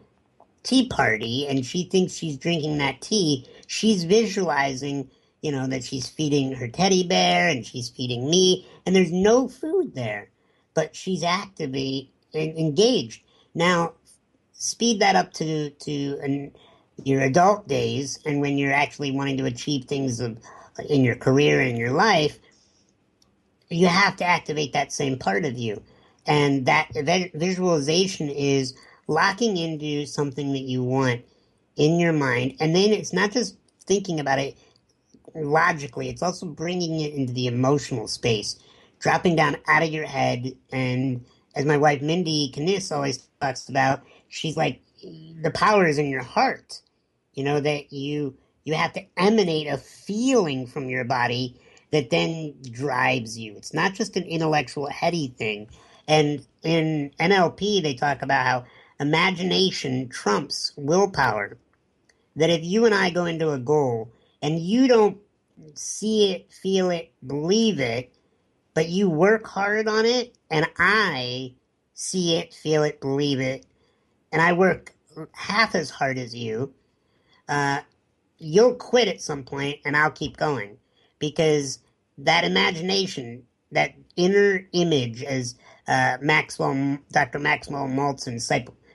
tea 0.62 0.86
party 0.88 1.46
and 1.48 1.64
she 1.64 1.84
thinks 1.84 2.14
she's 2.14 2.36
drinking 2.36 2.78
that 2.78 3.00
tea, 3.00 3.46
she's 3.66 4.04
visualizing, 4.04 5.10
you 5.40 5.52
know, 5.52 5.66
that 5.66 5.84
she's 5.84 6.08
feeding 6.08 6.52
her 6.52 6.68
teddy 6.68 7.02
bear 7.02 7.48
and 7.48 7.66
she's 7.66 7.88
feeding 7.88 8.28
me, 8.28 8.66
and 8.86 8.94
there's 8.94 9.12
no 9.12 9.48
food 9.48 9.94
there, 9.94 10.30
but 10.74 10.94
she's 10.94 11.22
actively 11.22 12.12
engaged. 12.34 13.22
Now, 13.54 13.94
speed 14.52 15.00
that 15.00 15.16
up 15.16 15.32
to 15.34 15.70
to 15.70 16.18
an, 16.22 16.52
your 17.04 17.22
adult 17.22 17.66
days, 17.66 18.18
and 18.24 18.40
when 18.40 18.58
you're 18.58 18.72
actually 18.72 19.10
wanting 19.10 19.36
to 19.38 19.44
achieve 19.44 19.86
things 19.86 20.20
of, 20.20 20.38
in 20.88 21.02
your 21.02 21.16
career 21.16 21.60
and 21.60 21.76
your 21.76 21.90
life, 21.90 22.38
you 23.68 23.86
have 23.88 24.16
to 24.16 24.24
activate 24.24 24.72
that 24.74 24.92
same 24.92 25.18
part 25.18 25.44
of 25.44 25.58
you. 25.58 25.82
And 26.26 26.66
that 26.66 26.88
visualization 27.34 28.28
is 28.28 28.74
locking 29.08 29.56
into 29.56 30.06
something 30.06 30.52
that 30.52 30.60
you 30.60 30.82
want 30.82 31.22
in 31.76 31.98
your 31.98 32.12
mind. 32.12 32.56
And 32.60 32.74
then 32.74 32.92
it's 32.92 33.12
not 33.12 33.32
just 33.32 33.56
thinking 33.86 34.20
about 34.20 34.38
it 34.38 34.56
logically, 35.34 36.08
it's 36.08 36.22
also 36.22 36.46
bringing 36.46 37.00
it 37.00 37.14
into 37.14 37.32
the 37.32 37.46
emotional 37.46 38.06
space, 38.06 38.58
dropping 38.98 39.36
down 39.36 39.56
out 39.66 39.82
of 39.82 39.90
your 39.90 40.06
head. 40.06 40.52
And 40.70 41.24
as 41.54 41.64
my 41.64 41.76
wife 41.76 42.02
Mindie 42.02 42.52
Kniss 42.54 42.94
always 42.94 43.26
talks 43.40 43.68
about, 43.68 44.02
she's 44.28 44.56
like, 44.56 44.80
the 45.42 45.50
power 45.52 45.86
is 45.86 45.98
in 45.98 46.08
your 46.08 46.22
heart. 46.22 46.80
You 47.34 47.44
know, 47.44 47.60
that 47.60 47.92
you 47.92 48.36
you 48.64 48.74
have 48.74 48.92
to 48.92 49.04
emanate 49.16 49.66
a 49.66 49.78
feeling 49.78 50.66
from 50.66 50.88
your 50.88 51.04
body 51.04 51.56
that 51.90 52.10
then 52.10 52.54
drives 52.70 53.38
you. 53.38 53.56
It's 53.56 53.74
not 53.74 53.94
just 53.94 54.16
an 54.16 54.24
intellectual 54.24 54.88
heady 54.88 55.34
thing. 55.36 55.68
And 56.06 56.44
in 56.62 57.10
NLP, 57.18 57.82
they 57.82 57.94
talk 57.94 58.22
about 58.22 58.46
how 58.46 58.64
imagination 59.02 60.08
trumps 60.08 60.72
willpower. 60.76 61.58
That 62.36 62.48
if 62.48 62.64
you 62.64 62.86
and 62.86 62.94
I 62.94 63.10
go 63.10 63.26
into 63.26 63.50
a 63.50 63.58
goal 63.58 64.10
and 64.40 64.58
you 64.58 64.88
don't 64.88 65.18
see 65.74 66.32
it, 66.32 66.50
feel 66.50 66.90
it, 66.90 67.12
believe 67.26 67.78
it, 67.78 68.14
but 68.74 68.88
you 68.88 69.10
work 69.10 69.46
hard 69.46 69.86
on 69.86 70.06
it, 70.06 70.34
and 70.50 70.66
I 70.78 71.52
see 71.92 72.36
it, 72.36 72.54
feel 72.54 72.84
it, 72.84 73.00
believe 73.00 73.40
it, 73.40 73.66
and 74.32 74.40
I 74.40 74.54
work 74.54 74.94
half 75.32 75.74
as 75.74 75.90
hard 75.90 76.16
as 76.16 76.34
you, 76.34 76.72
uh, 77.48 77.80
you'll 78.38 78.74
quit 78.74 79.08
at 79.08 79.20
some 79.20 79.44
point, 79.44 79.80
and 79.84 79.96
I'll 79.96 80.10
keep 80.10 80.38
going 80.38 80.78
because 81.18 81.80
that 82.18 82.44
imagination, 82.44 83.44
that 83.72 83.94
inner 84.16 84.66
image, 84.72 85.22
as 85.22 85.54
uh, 85.86 86.16
Maxwell, 86.20 86.98
Dr. 87.12 87.38
Maxwell 87.38 87.88
Maltz 87.88 88.26
in 88.26 88.40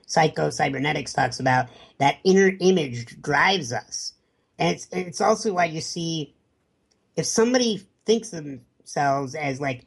Psycho 0.08 0.50
Cybernetics 0.50 1.14
talks 1.14 1.40
about, 1.40 1.68
that 2.00 2.18
inner 2.24 2.54
image 2.60 3.22
drives 3.22 3.72
us. 3.72 4.14
And 4.58 4.76
it's, 4.76 4.88
it's 4.92 5.22
also 5.22 5.54
why 5.54 5.66
you 5.66 5.82
see 5.82 6.34
if 7.16 7.26
somebody 7.26 7.86
thinks 8.06 8.34
of 8.34 8.46
themselves 8.46 9.36
as 9.36 9.62
like 9.62 9.86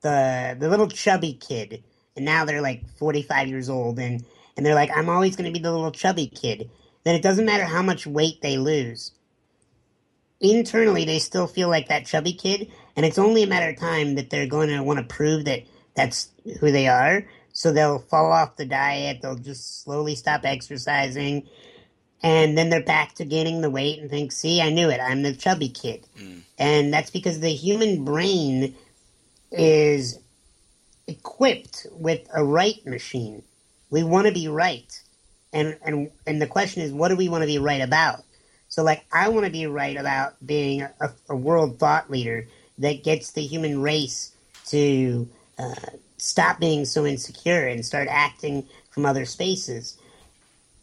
the 0.00 0.56
the 0.58 0.68
little 0.68 0.88
chubby 0.88 1.34
kid, 1.34 1.84
and 2.16 2.24
now 2.24 2.44
they're 2.44 2.62
like 2.62 2.88
45 2.96 3.48
years 3.48 3.68
old, 3.68 3.98
and, 3.98 4.24
and 4.56 4.64
they're 4.64 4.74
like, 4.74 4.90
I'm 4.96 5.08
always 5.08 5.36
going 5.36 5.52
to 5.52 5.56
be 5.56 5.62
the 5.62 5.72
little 5.72 5.92
chubby 5.92 6.26
kid, 6.28 6.70
then 7.04 7.14
it 7.14 7.22
doesn't 7.22 7.44
matter 7.46 7.64
how 7.64 7.82
much 7.82 8.06
weight 8.06 8.40
they 8.42 8.58
lose. 8.58 9.12
Internally, 10.40 11.04
they 11.04 11.18
still 11.18 11.48
feel 11.48 11.68
like 11.68 11.88
that 11.88 12.06
chubby 12.06 12.32
kid, 12.32 12.70
and 12.96 13.04
it's 13.04 13.18
only 13.18 13.42
a 13.42 13.46
matter 13.46 13.70
of 13.70 13.78
time 13.78 14.14
that 14.14 14.30
they're 14.30 14.46
going 14.46 14.68
to 14.68 14.82
want 14.82 14.98
to 14.98 15.04
prove 15.04 15.44
that 15.44 15.64
that's 15.94 16.30
who 16.60 16.70
they 16.70 16.86
are. 16.86 17.26
So 17.58 17.72
they'll 17.72 17.98
fall 17.98 18.30
off 18.30 18.54
the 18.54 18.64
diet, 18.64 19.18
they'll 19.20 19.34
just 19.34 19.82
slowly 19.82 20.14
stop 20.14 20.42
exercising, 20.44 21.48
and 22.22 22.56
then 22.56 22.70
they're 22.70 22.84
back 22.84 23.16
to 23.16 23.24
gaining 23.24 23.62
the 23.62 23.68
weight 23.68 23.98
and 23.98 24.08
think, 24.08 24.30
see, 24.30 24.60
I 24.60 24.70
knew 24.70 24.88
it, 24.88 25.00
I'm 25.00 25.24
the 25.24 25.34
chubby 25.34 25.68
kid. 25.68 26.06
Mm. 26.16 26.42
And 26.56 26.92
that's 26.92 27.10
because 27.10 27.40
the 27.40 27.48
human 27.48 28.04
brain 28.04 28.76
is 29.50 30.20
equipped 31.08 31.88
with 31.90 32.28
a 32.32 32.44
right 32.44 32.86
machine. 32.86 33.42
We 33.90 34.04
want 34.04 34.28
to 34.28 34.32
be 34.32 34.46
right. 34.46 35.02
And, 35.52 35.78
and, 35.84 36.12
and 36.28 36.40
the 36.40 36.46
question 36.46 36.82
is, 36.82 36.92
what 36.92 37.08
do 37.08 37.16
we 37.16 37.28
want 37.28 37.42
to 37.42 37.48
be 37.48 37.58
right 37.58 37.82
about? 37.82 38.22
So, 38.68 38.84
like, 38.84 39.04
I 39.12 39.30
want 39.30 39.46
to 39.46 39.52
be 39.52 39.66
right 39.66 39.96
about 39.96 40.34
being 40.46 40.82
a, 40.82 41.10
a 41.28 41.34
world 41.34 41.80
thought 41.80 42.08
leader 42.08 42.46
that 42.78 43.02
gets 43.02 43.32
the 43.32 43.42
human 43.42 43.82
race 43.82 44.32
to 44.66 45.28
uh, 45.58 45.74
stop 46.18 46.60
being 46.60 46.84
so 46.84 47.06
insecure 47.06 47.66
and 47.66 47.84
start 47.84 48.08
acting 48.10 48.66
from 48.90 49.06
other 49.06 49.24
spaces. 49.24 49.96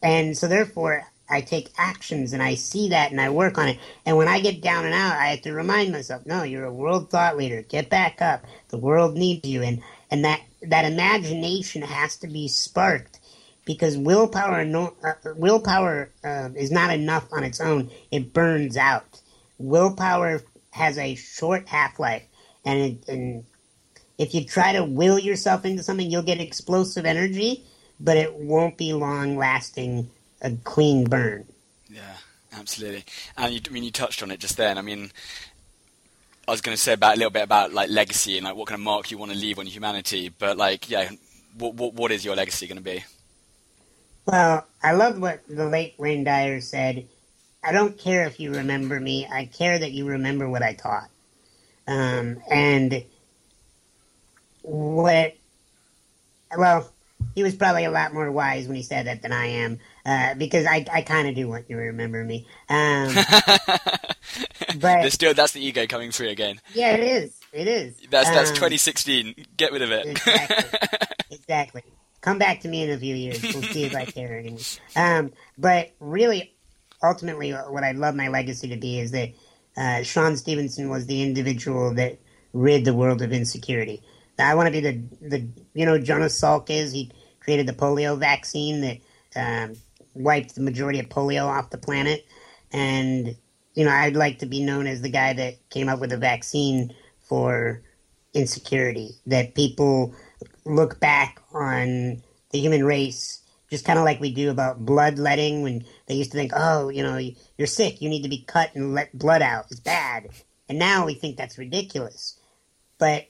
And 0.01 0.37
so, 0.37 0.47
therefore, 0.47 1.05
I 1.29 1.41
take 1.41 1.71
actions 1.77 2.33
and 2.33 2.41
I 2.41 2.55
see 2.55 2.89
that 2.89 3.11
and 3.11 3.19
I 3.19 3.29
work 3.29 3.57
on 3.57 3.67
it. 3.67 3.79
And 4.05 4.17
when 4.17 4.27
I 4.27 4.39
get 4.39 4.61
down 4.61 4.85
and 4.85 4.93
out, 4.93 5.17
I 5.17 5.27
have 5.27 5.41
to 5.41 5.53
remind 5.53 5.91
myself, 5.91 6.25
no, 6.25 6.43
you're 6.43 6.65
a 6.65 6.73
world 6.73 7.09
thought 7.09 7.37
leader. 7.37 7.63
Get 7.63 7.89
back 7.89 8.21
up. 8.21 8.45
The 8.69 8.77
world 8.77 9.15
needs 9.15 9.47
you. 9.47 9.63
And, 9.63 9.81
and 10.11 10.23
that, 10.23 10.41
that 10.61 10.85
imagination 10.85 11.81
has 11.81 12.17
to 12.17 12.27
be 12.27 12.47
sparked 12.47 13.19
because 13.65 13.97
willpower, 13.97 14.63
no, 14.63 14.93
uh, 15.03 15.13
willpower 15.35 16.11
uh, 16.23 16.49
is 16.55 16.71
not 16.71 16.93
enough 16.93 17.27
on 17.33 17.43
its 17.43 17.59
own. 17.59 17.89
It 18.11 18.31
burns 18.31 18.77
out. 18.77 19.21
Willpower 19.57 20.43
has 20.71 20.97
a 20.99 21.15
short 21.15 21.67
half 21.67 21.99
life. 21.99 22.23
And, 22.63 22.79
it, 22.79 23.07
and 23.07 23.45
if 24.17 24.33
you 24.33 24.45
try 24.45 24.73
to 24.73 24.83
will 24.83 25.19
yourself 25.19 25.65
into 25.65 25.83
something, 25.83 26.09
you'll 26.09 26.21
get 26.21 26.39
explosive 26.39 27.05
energy, 27.05 27.63
but 27.99 28.17
it 28.17 28.33
won't 28.33 28.77
be 28.77 28.93
long 28.93 29.37
lasting 29.37 30.09
a 30.41 30.51
clean 30.63 31.05
burn. 31.05 31.45
Yeah, 31.89 32.15
absolutely. 32.53 33.05
And 33.37 33.53
you, 33.53 33.61
I 33.67 33.69
mean, 33.73 33.83
you 33.83 33.91
touched 33.91 34.23
on 34.23 34.31
it 34.31 34.39
just 34.39 34.57
then. 34.57 34.77
I 34.77 34.81
mean, 34.81 35.11
I 36.47 36.51
was 36.51 36.61
going 36.61 36.75
to 36.75 36.81
say 36.81 36.93
about 36.93 37.15
a 37.15 37.17
little 37.17 37.31
bit 37.31 37.43
about 37.43 37.73
like 37.73 37.89
legacy 37.89 38.37
and 38.37 38.45
like 38.45 38.55
what 38.55 38.67
kind 38.67 38.79
of 38.79 38.83
mark 38.83 39.11
you 39.11 39.17
want 39.17 39.31
to 39.31 39.37
leave 39.37 39.59
on 39.59 39.65
humanity. 39.65 40.29
But 40.29 40.57
like, 40.57 40.89
yeah, 40.89 41.11
what 41.57 41.75
what, 41.75 41.93
what 41.93 42.11
is 42.11 42.23
your 42.23 42.35
legacy 42.35 42.67
going 42.67 42.77
to 42.77 42.83
be? 42.83 43.03
Well, 44.25 44.65
I 44.81 44.93
love 44.93 45.19
what 45.19 45.41
the 45.47 45.67
late 45.67 45.95
Wayne 45.97 46.23
Dyer 46.23 46.61
said. 46.61 47.07
I 47.63 47.71
don't 47.71 47.97
care 47.97 48.25
if 48.25 48.39
you 48.39 48.53
remember 48.53 48.99
me. 48.99 49.27
I 49.31 49.45
care 49.45 49.77
that 49.77 49.91
you 49.91 50.05
remember 50.07 50.47
what 50.47 50.61
I 50.61 50.73
taught. 50.73 51.09
Um, 51.87 52.41
and 52.49 53.03
what, 54.65 55.35
well, 56.57 56.91
he 57.35 57.43
was 57.43 57.55
probably 57.55 57.85
a 57.85 57.91
lot 57.91 58.13
more 58.13 58.31
wise 58.31 58.67
when 58.67 58.75
he 58.75 58.83
said 58.83 59.07
that 59.07 59.21
than 59.21 59.31
I 59.31 59.47
am, 59.47 59.79
uh, 60.05 60.35
because 60.35 60.65
I, 60.65 60.85
I 60.91 61.01
kind 61.01 61.27
of 61.27 61.35
do 61.35 61.47
want 61.47 61.69
you 61.69 61.75
to 61.75 61.81
remember 61.83 62.23
me. 62.23 62.47
Um, 62.69 63.13
but 64.79 65.11
still, 65.11 65.33
that's 65.33 65.51
the 65.51 65.65
ego 65.65 65.85
coming 65.85 66.11
through 66.11 66.29
again. 66.29 66.61
Yeah, 66.73 66.93
it 66.93 67.03
is. 67.03 67.39
It 67.51 67.67
is. 67.67 67.97
That's 68.09 68.29
that's 68.29 68.49
um, 68.49 68.55
2016. 68.55 69.45
Get 69.57 69.71
rid 69.71 69.81
of 69.81 69.91
it. 69.91 70.05
Exactly. 70.07 70.79
exactly. 71.31 71.83
Come 72.21 72.37
back 72.37 72.61
to 72.61 72.67
me 72.67 72.83
in 72.83 72.89
a 72.89 72.97
few 72.97 73.15
years. 73.15 73.41
We'll 73.41 73.63
see 73.63 73.83
if 73.83 73.95
I 73.95 74.05
care 74.05 74.39
anymore. 74.39 74.59
Um, 74.95 75.31
but 75.57 75.91
really, 75.99 76.53
ultimately, 77.03 77.51
what 77.51 77.83
I'd 77.83 77.97
love 77.97 78.15
my 78.15 78.29
legacy 78.29 78.69
to 78.69 78.77
be 78.77 78.99
is 78.99 79.11
that 79.11 79.29
uh, 79.77 80.03
Sean 80.03 80.35
Stephenson 80.37 80.89
was 80.89 81.05
the 81.05 81.21
individual 81.21 81.93
that 81.95 82.17
rid 82.53 82.85
the 82.85 82.93
world 82.93 83.21
of 83.21 83.31
insecurity. 83.31 84.01
I 84.37 84.55
want 84.55 84.67
to 84.67 84.71
be 84.71 84.81
the 84.81 85.03
the 85.21 85.47
you 85.73 85.85
know 85.85 85.97
Jonas 85.97 86.39
Salk 86.39 86.69
is 86.69 86.91
he 86.91 87.11
created 87.39 87.67
the 87.67 87.73
polio 87.73 88.17
vaccine 88.17 88.81
that 88.81 88.97
um, 89.35 89.75
wiped 90.15 90.55
the 90.55 90.61
majority 90.61 90.99
of 90.99 91.09
polio 91.09 91.45
off 91.45 91.69
the 91.69 91.77
planet. 91.77 92.25
And, 92.71 93.35
you 93.75 93.85
know, 93.85 93.91
I'd 93.91 94.15
like 94.15 94.39
to 94.39 94.45
be 94.45 94.63
known 94.63 94.87
as 94.87 95.01
the 95.01 95.09
guy 95.09 95.33
that 95.33 95.69
came 95.69 95.87
up 95.87 95.99
with 95.99 96.11
a 96.11 96.17
vaccine 96.17 96.95
for 97.19 97.83
insecurity, 98.33 99.11
that 99.27 99.55
people 99.55 100.15
look 100.65 100.99
back 100.99 101.41
on 101.53 102.23
the 102.51 102.59
human 102.59 102.83
race 102.83 103.41
just 103.69 103.85
kind 103.85 103.97
of 103.97 104.05
like 104.05 104.19
we 104.19 104.31
do 104.31 104.51
about 104.51 104.85
bloodletting 104.85 105.63
when 105.63 105.83
they 106.05 106.15
used 106.15 106.31
to 106.31 106.37
think, 106.37 106.51
oh, 106.55 106.89
you 106.89 107.01
know, 107.01 107.19
you're 107.57 107.67
sick, 107.67 108.01
you 108.01 108.09
need 108.09 108.21
to 108.21 108.29
be 108.29 108.43
cut 108.43 108.73
and 108.75 108.93
let 108.93 109.17
blood 109.17 109.41
out. 109.41 109.65
It's 109.71 109.79
bad. 109.79 110.29
And 110.69 110.77
now 110.77 111.05
we 111.05 111.15
think 111.15 111.35
that's 111.35 111.57
ridiculous. 111.57 112.39
But 112.99 113.25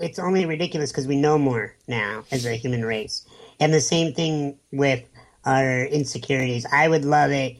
it's 0.00 0.18
only 0.18 0.46
ridiculous 0.46 0.90
because 0.90 1.06
we 1.06 1.16
know 1.16 1.38
more 1.38 1.76
now 1.86 2.24
as 2.30 2.46
a 2.46 2.54
human 2.54 2.84
race. 2.84 3.26
And 3.60 3.72
the 3.72 3.80
same 3.80 4.14
thing 4.14 4.58
with 4.72 5.04
our 5.44 5.84
insecurities. 5.84 6.66
I 6.72 6.88
would 6.88 7.04
love 7.04 7.30
it. 7.30 7.56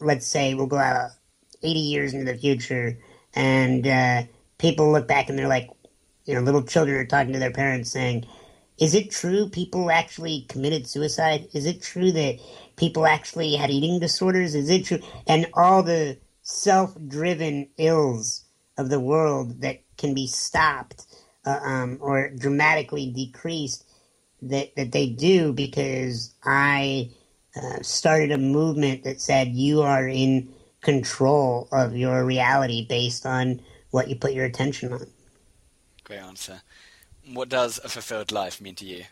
Let's 0.00 0.26
say 0.26 0.54
we'll 0.54 0.66
go 0.66 0.76
out 0.76 1.10
80 1.62 1.78
years 1.78 2.12
into 2.12 2.30
the 2.30 2.38
future 2.38 2.98
and 3.34 3.86
uh, 3.86 4.22
people 4.58 4.92
look 4.92 5.08
back 5.08 5.28
and 5.28 5.38
they're 5.38 5.48
like, 5.48 5.70
you 6.24 6.34
know, 6.34 6.40
little 6.40 6.62
children 6.62 6.96
are 6.96 7.06
talking 7.06 7.32
to 7.32 7.38
their 7.38 7.52
parents 7.52 7.90
saying, 7.90 8.26
is 8.78 8.94
it 8.94 9.10
true 9.10 9.48
people 9.48 9.90
actually 9.90 10.46
committed 10.48 10.88
suicide? 10.88 11.48
Is 11.54 11.64
it 11.64 11.80
true 11.80 12.10
that 12.12 12.40
people 12.76 13.06
actually 13.06 13.54
had 13.54 13.70
eating 13.70 14.00
disorders? 14.00 14.54
Is 14.54 14.68
it 14.68 14.84
true? 14.84 14.98
And 15.28 15.46
all 15.54 15.82
the 15.82 16.18
self 16.42 16.96
driven 17.06 17.68
ills 17.78 18.44
of 18.76 18.88
the 18.90 18.98
world 18.98 19.60
that 19.60 19.80
can 19.96 20.12
be 20.12 20.26
stopped 20.26 21.06
uh, 21.46 21.60
um, 21.62 21.98
or 22.00 22.30
dramatically 22.30 23.10
decreased 23.10 23.84
that, 24.42 24.74
that 24.76 24.92
they 24.92 25.08
do 25.08 25.52
because 25.52 26.34
I 26.44 27.10
uh, 27.56 27.82
started 27.82 28.32
a 28.32 28.38
movement 28.38 29.04
that 29.04 29.20
said 29.20 29.48
you 29.48 29.82
are 29.82 30.08
in 30.08 30.52
control 30.80 31.68
of 31.72 31.96
your 31.96 32.24
reality 32.24 32.86
based 32.86 33.26
on 33.26 33.60
what 33.90 34.08
you 34.08 34.16
put 34.16 34.32
your 34.32 34.44
attention 34.44 34.92
on. 34.92 35.06
Great 36.04 36.20
answer. 36.20 36.62
What 37.32 37.48
does 37.48 37.80
a 37.82 37.88
fulfilled 37.88 38.32
life 38.32 38.60
mean 38.60 38.74
to 38.76 38.84
you? 38.84 39.04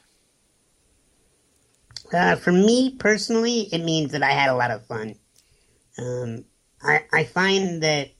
Uh, 2.12 2.36
for 2.36 2.52
me 2.52 2.96
personally, 2.98 3.68
it 3.72 3.78
means 3.78 4.12
that 4.12 4.22
I 4.22 4.32
had 4.32 4.50
a 4.50 4.54
lot 4.54 4.70
of 4.70 4.84
fun. 4.86 5.14
Um, 5.98 6.44
I, 6.82 7.04
I 7.12 7.24
find 7.24 7.82
that 7.82 8.10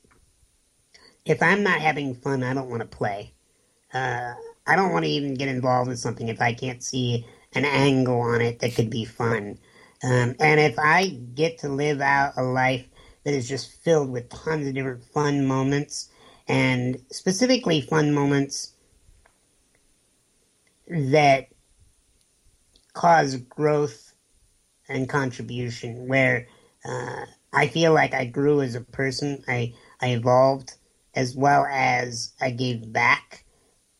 if 1.25 1.43
I'm 1.43 1.63
not 1.63 1.81
having 1.81 2.15
fun, 2.15 2.43
I 2.43 2.55
don't 2.55 2.71
want 2.71 2.81
to 2.81 2.89
play. 2.89 3.35
Uh, 3.93 4.35
I 4.67 4.77
don't 4.77 4.93
want 4.93 5.05
to 5.05 5.11
even 5.11 5.35
get 5.35 5.49
involved 5.49 5.91
in 5.91 5.97
something 5.97 6.29
if 6.29 6.41
I 6.41 6.55
can't 6.55 6.83
see 6.83 7.27
an 7.55 7.65
angle 7.65 8.21
on 8.21 8.41
it 8.41 8.61
that 8.61 8.75
could 8.75 8.91
be 8.91 9.05
fun. 9.05 9.59
Um, 10.03 10.35
and 10.41 10.61
if 10.61 10.79
I 10.79 11.09
get 11.35 11.59
to 11.59 11.69
live 11.69 12.01
out 12.01 12.35
a 12.37 12.43
life 12.43 12.87
that 13.25 13.35
is 13.35 13.49
just 13.49 13.83
filled 13.83 14.11
with 14.11 14.31
tons 14.31 14.67
of 14.67 14.75
different 14.75 15.05
fun 15.05 15.47
moments, 15.47 16.09
and 16.49 17.01
specifically 17.11 17.81
fun 17.81 18.13
moments 18.13 18.73
that 20.89 21.49
cause 22.95 23.37
growth 23.37 24.15
and 24.89 25.09
contribution, 25.09 26.09
where 26.09 26.49
uh, 26.85 27.25
I 27.53 27.69
feel 27.69 27.93
like 27.93 28.15
I 28.15 28.25
grew 28.25 28.61
as 28.61 28.75
a 28.75 28.81
person, 28.81 29.45
I, 29.47 29.75
I 30.01 30.09
evolved, 30.09 30.75
as 31.15 31.37
well 31.37 31.65
as 31.71 32.33
I 32.41 32.51
gave 32.51 32.93
back 32.93 33.42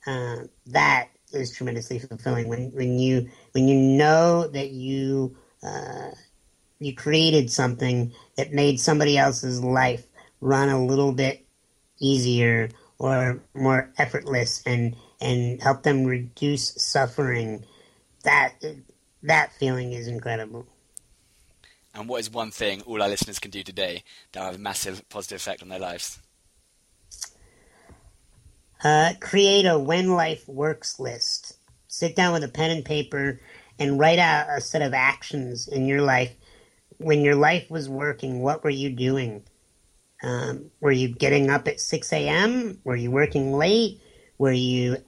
uh, 0.07 0.37
that 0.67 1.09
is 1.33 1.55
tremendously 1.55 1.99
fulfilling. 1.99 2.49
When 2.49 2.71
when 2.73 2.99
you 2.99 3.29
when 3.53 3.69
you 3.69 3.77
know 3.77 4.47
that 4.49 4.71
you 4.71 5.37
uh, 5.63 6.11
you 6.79 6.95
created 6.95 7.51
something 7.51 8.13
that 8.37 8.53
made 8.53 8.81
somebody 8.81 9.17
else's 9.17 9.63
life 9.63 10.07
run 10.41 10.69
a 10.69 10.85
little 10.85 11.13
bit 11.13 11.47
easier 12.01 12.69
or 12.99 13.41
more 13.55 13.93
effortless 13.99 14.63
and 14.67 14.97
and 15.21 15.63
help 15.63 15.83
them 15.83 16.05
reduce 16.05 16.75
suffering 16.83 17.65
that 18.25 18.55
that 19.23 19.53
feeling 19.53 19.93
is 19.93 20.09
incredible. 20.09 20.67
And 21.95 22.09
what 22.09 22.21
is 22.21 22.31
one 22.31 22.51
thing 22.51 22.81
all 22.83 23.03
our 23.03 23.09
listeners 23.09 23.39
can 23.39 23.51
do 23.51 23.63
today 23.63 24.03
that 24.33 24.41
will 24.41 24.47
have 24.47 24.55
a 24.57 24.59
massive 24.59 25.07
positive 25.09 25.37
effect 25.37 25.63
on 25.63 25.69
their 25.69 25.79
lives 25.79 26.21
uh, 28.85 29.13
create 29.21 29.67
a 29.67 29.79
when 29.79 30.11
life 30.11 30.49
works 30.49 30.99
list 30.99 31.57
sit 31.89 32.17
down 32.17 32.33
with 32.33 32.45
a 32.45 32.49
pen 32.49 32.71
and 32.71 32.85
paper 32.85 33.41
and 33.79 33.99
write 33.99 34.19
out 34.19 34.47
a 34.49 34.61
set 34.61 34.83
of 34.83 34.95
actions 34.95 35.69
in 35.69 35.87
your 35.87 36.03
life 36.03 36.35
when 36.99 37.21
your 37.21 37.35
life 37.35 37.71
was 37.71 37.89
working 37.89 38.41
what 38.41 38.63
were 38.65 38.71
you 38.71 38.91
doing 38.91 39.43
um, 40.23 40.71
were 40.81 40.93
you 40.93 41.09
getting 41.09 41.51
up 41.51 41.67
at 41.67 41.81
6 41.81 42.13
a.m.? 42.13 42.79
Were 42.85 42.97
you 42.97 43.11
working 43.11 43.53
late? 43.53 44.01
Were 44.39 44.53
you, 44.53 44.99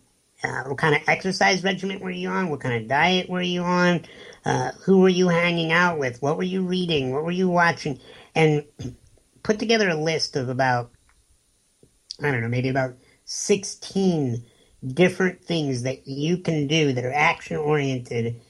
uh, 0.42 0.64
what 0.64 0.78
kind 0.78 0.96
of 0.96 1.02
exercise 1.08 1.62
regimen 1.62 2.00
were 2.00 2.10
you 2.10 2.28
on? 2.28 2.50
What 2.50 2.60
kind 2.60 2.82
of 2.82 2.88
diet 2.88 3.28
were 3.30 3.42
you 3.42 3.62
on? 3.62 4.04
Uh, 4.44 4.72
who 4.84 5.00
were 5.00 5.08
you 5.08 5.28
hanging 5.28 5.72
out 5.72 5.98
with? 5.98 6.20
What 6.20 6.36
were 6.36 6.42
you 6.42 6.62
reading? 6.62 7.12
What 7.12 7.24
were 7.24 7.30
you 7.30 7.48
watching? 7.48 8.00
And 8.34 8.64
put 9.42 9.58
together 9.58 9.88
a 9.88 9.94
list 9.94 10.36
of 10.36 10.48
about, 10.48 10.90
I 12.20 12.30
don't 12.30 12.40
know, 12.40 12.48
maybe 12.48 12.68
about 12.68 12.94
16 13.24 14.44
different 14.86 15.42
things 15.42 15.82
that 15.82 16.06
you 16.06 16.38
can 16.38 16.66
do 16.66 16.92
that 16.92 17.04
are 17.04 17.12
action 17.12 17.56
oriented, 17.56 18.40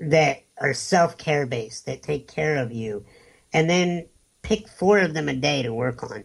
that 0.00 0.42
are 0.58 0.74
self 0.74 1.18
care 1.18 1.46
based, 1.46 1.86
that 1.86 2.02
take 2.02 2.28
care 2.28 2.56
of 2.56 2.72
you. 2.72 3.04
And 3.52 3.68
then 3.68 4.06
pick 4.42 4.68
four 4.68 4.98
of 4.98 5.14
them 5.14 5.28
a 5.28 5.34
day 5.34 5.62
to 5.62 5.74
work 5.74 6.02
on. 6.02 6.24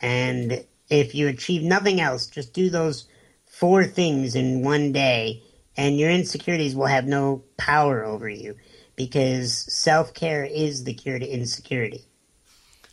And 0.00 0.64
if 0.90 1.14
you 1.14 1.28
achieve 1.28 1.62
nothing 1.62 2.00
else, 2.00 2.26
just 2.26 2.52
do 2.52 2.70
those 2.70 3.06
four 3.46 3.84
things 3.84 4.34
in 4.34 4.62
one 4.62 4.92
day, 4.92 5.42
and 5.76 5.98
your 5.98 6.10
insecurities 6.10 6.74
will 6.76 6.86
have 6.86 7.06
no 7.06 7.44
power 7.56 8.04
over 8.04 8.28
you 8.28 8.56
because 8.96 9.52
self 9.72 10.14
care 10.14 10.44
is 10.44 10.84
the 10.84 10.94
cure 10.94 11.18
to 11.18 11.26
insecurity. 11.26 12.04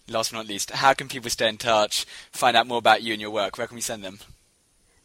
Last 0.10 0.32
but 0.32 0.38
not 0.38 0.48
least, 0.48 0.72
how 0.72 0.94
can 0.94 1.08
people 1.08 1.30
stay 1.30 1.48
in 1.48 1.58
touch, 1.58 2.06
find 2.32 2.58
out 2.58 2.68
more 2.68 2.80
about 2.80 3.04
you 3.04 3.14
and 3.14 3.22
your 3.22 3.32
work? 3.32 3.58
Where 3.58 3.68
can 3.68 3.76
we 3.76 3.82
send 3.82 4.04
them? 4.04 4.20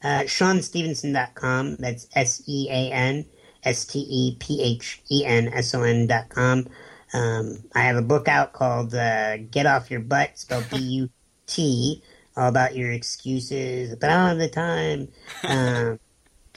Uh, 0.02 0.22
SeanStephenson.com. 0.22 1.76
That's 1.76 2.06
S 2.14 2.42
E 2.46 2.68
A 2.70 2.92
N 2.92 3.26
S 3.64 3.84
T 3.84 3.98
E 3.98 4.36
P 4.38 4.62
H 4.62 5.02
E 5.10 5.24
N 5.24 5.48
S 5.48 5.74
O 5.74 5.82
N.com. 5.82 6.66
Um, 7.12 7.58
I 7.74 7.82
have 7.82 7.96
a 7.96 8.02
book 8.02 8.28
out 8.28 8.52
called 8.52 8.94
uh, 8.94 9.38
Get 9.38 9.66
Off 9.66 9.90
Your 9.90 10.00
But, 10.00 10.38
spelled 10.38 10.68
B 10.70 10.76
U 10.76 11.10
T, 11.46 12.02
all 12.36 12.48
about 12.48 12.76
your 12.76 12.92
excuses, 12.92 13.94
but 13.96 14.10
I 14.10 14.14
don't 14.14 14.28
have 14.28 14.38
the 14.38 14.48
time. 14.48 15.08
Um, 15.44 16.00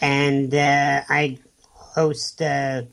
and 0.01 0.53
uh, 0.53 1.01
I 1.07 1.37
host 1.63 2.41
uh, 2.41 2.83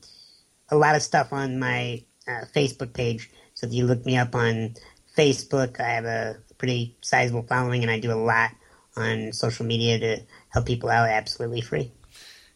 a 0.69 0.75
lot 0.75 0.95
of 0.95 1.01
stuff 1.01 1.33
on 1.33 1.59
my 1.59 2.03
uh, 2.27 2.45
Facebook 2.55 2.93
page. 2.93 3.29
So 3.53 3.67
if 3.67 3.73
you 3.73 3.85
look 3.85 4.05
me 4.05 4.17
up 4.17 4.35
on 4.35 4.75
Facebook, 5.17 5.79
I 5.79 5.89
have 5.89 6.05
a 6.05 6.37
pretty 6.57 6.95
sizable 7.01 7.43
following, 7.43 7.81
and 7.81 7.91
I 7.91 7.99
do 7.99 8.11
a 8.11 8.15
lot 8.15 8.51
on 8.95 9.33
social 9.33 9.65
media 9.65 9.99
to 9.99 10.23
help 10.49 10.65
people 10.65 10.89
out 10.89 11.09
absolutely 11.09 11.61
free. 11.61 11.91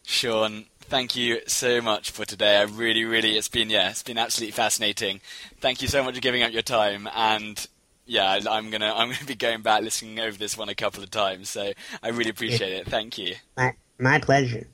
Sean, 0.04 0.66
thank 0.80 1.16
you 1.16 1.40
so 1.46 1.80
much 1.80 2.10
for 2.10 2.24
today. 2.24 2.56
I 2.56 2.62
really, 2.62 3.04
really, 3.04 3.36
it's 3.36 3.48
been 3.48 3.70
yeah, 3.70 3.90
it's 3.90 4.02
been 4.02 4.18
absolutely 4.18 4.52
fascinating. 4.52 5.20
Thank 5.60 5.82
you 5.82 5.88
so 5.88 6.02
much 6.02 6.14
for 6.14 6.20
giving 6.20 6.42
up 6.42 6.52
your 6.52 6.62
time, 6.62 7.08
and 7.14 7.66
yeah, 8.06 8.40
I'm 8.50 8.70
gonna 8.70 8.92
I'm 8.94 9.10
gonna 9.10 9.24
be 9.26 9.34
going 9.34 9.62
back 9.62 9.82
listening 9.82 10.18
over 10.20 10.36
this 10.36 10.56
one 10.56 10.68
a 10.68 10.74
couple 10.74 11.02
of 11.02 11.10
times. 11.10 11.48
So 11.48 11.72
I 12.02 12.08
really 12.08 12.30
appreciate 12.30 12.72
it. 12.72 12.86
Thank 12.86 13.18
you. 13.18 13.34
My 13.56 13.74
my 13.98 14.18
pleasure. 14.18 14.66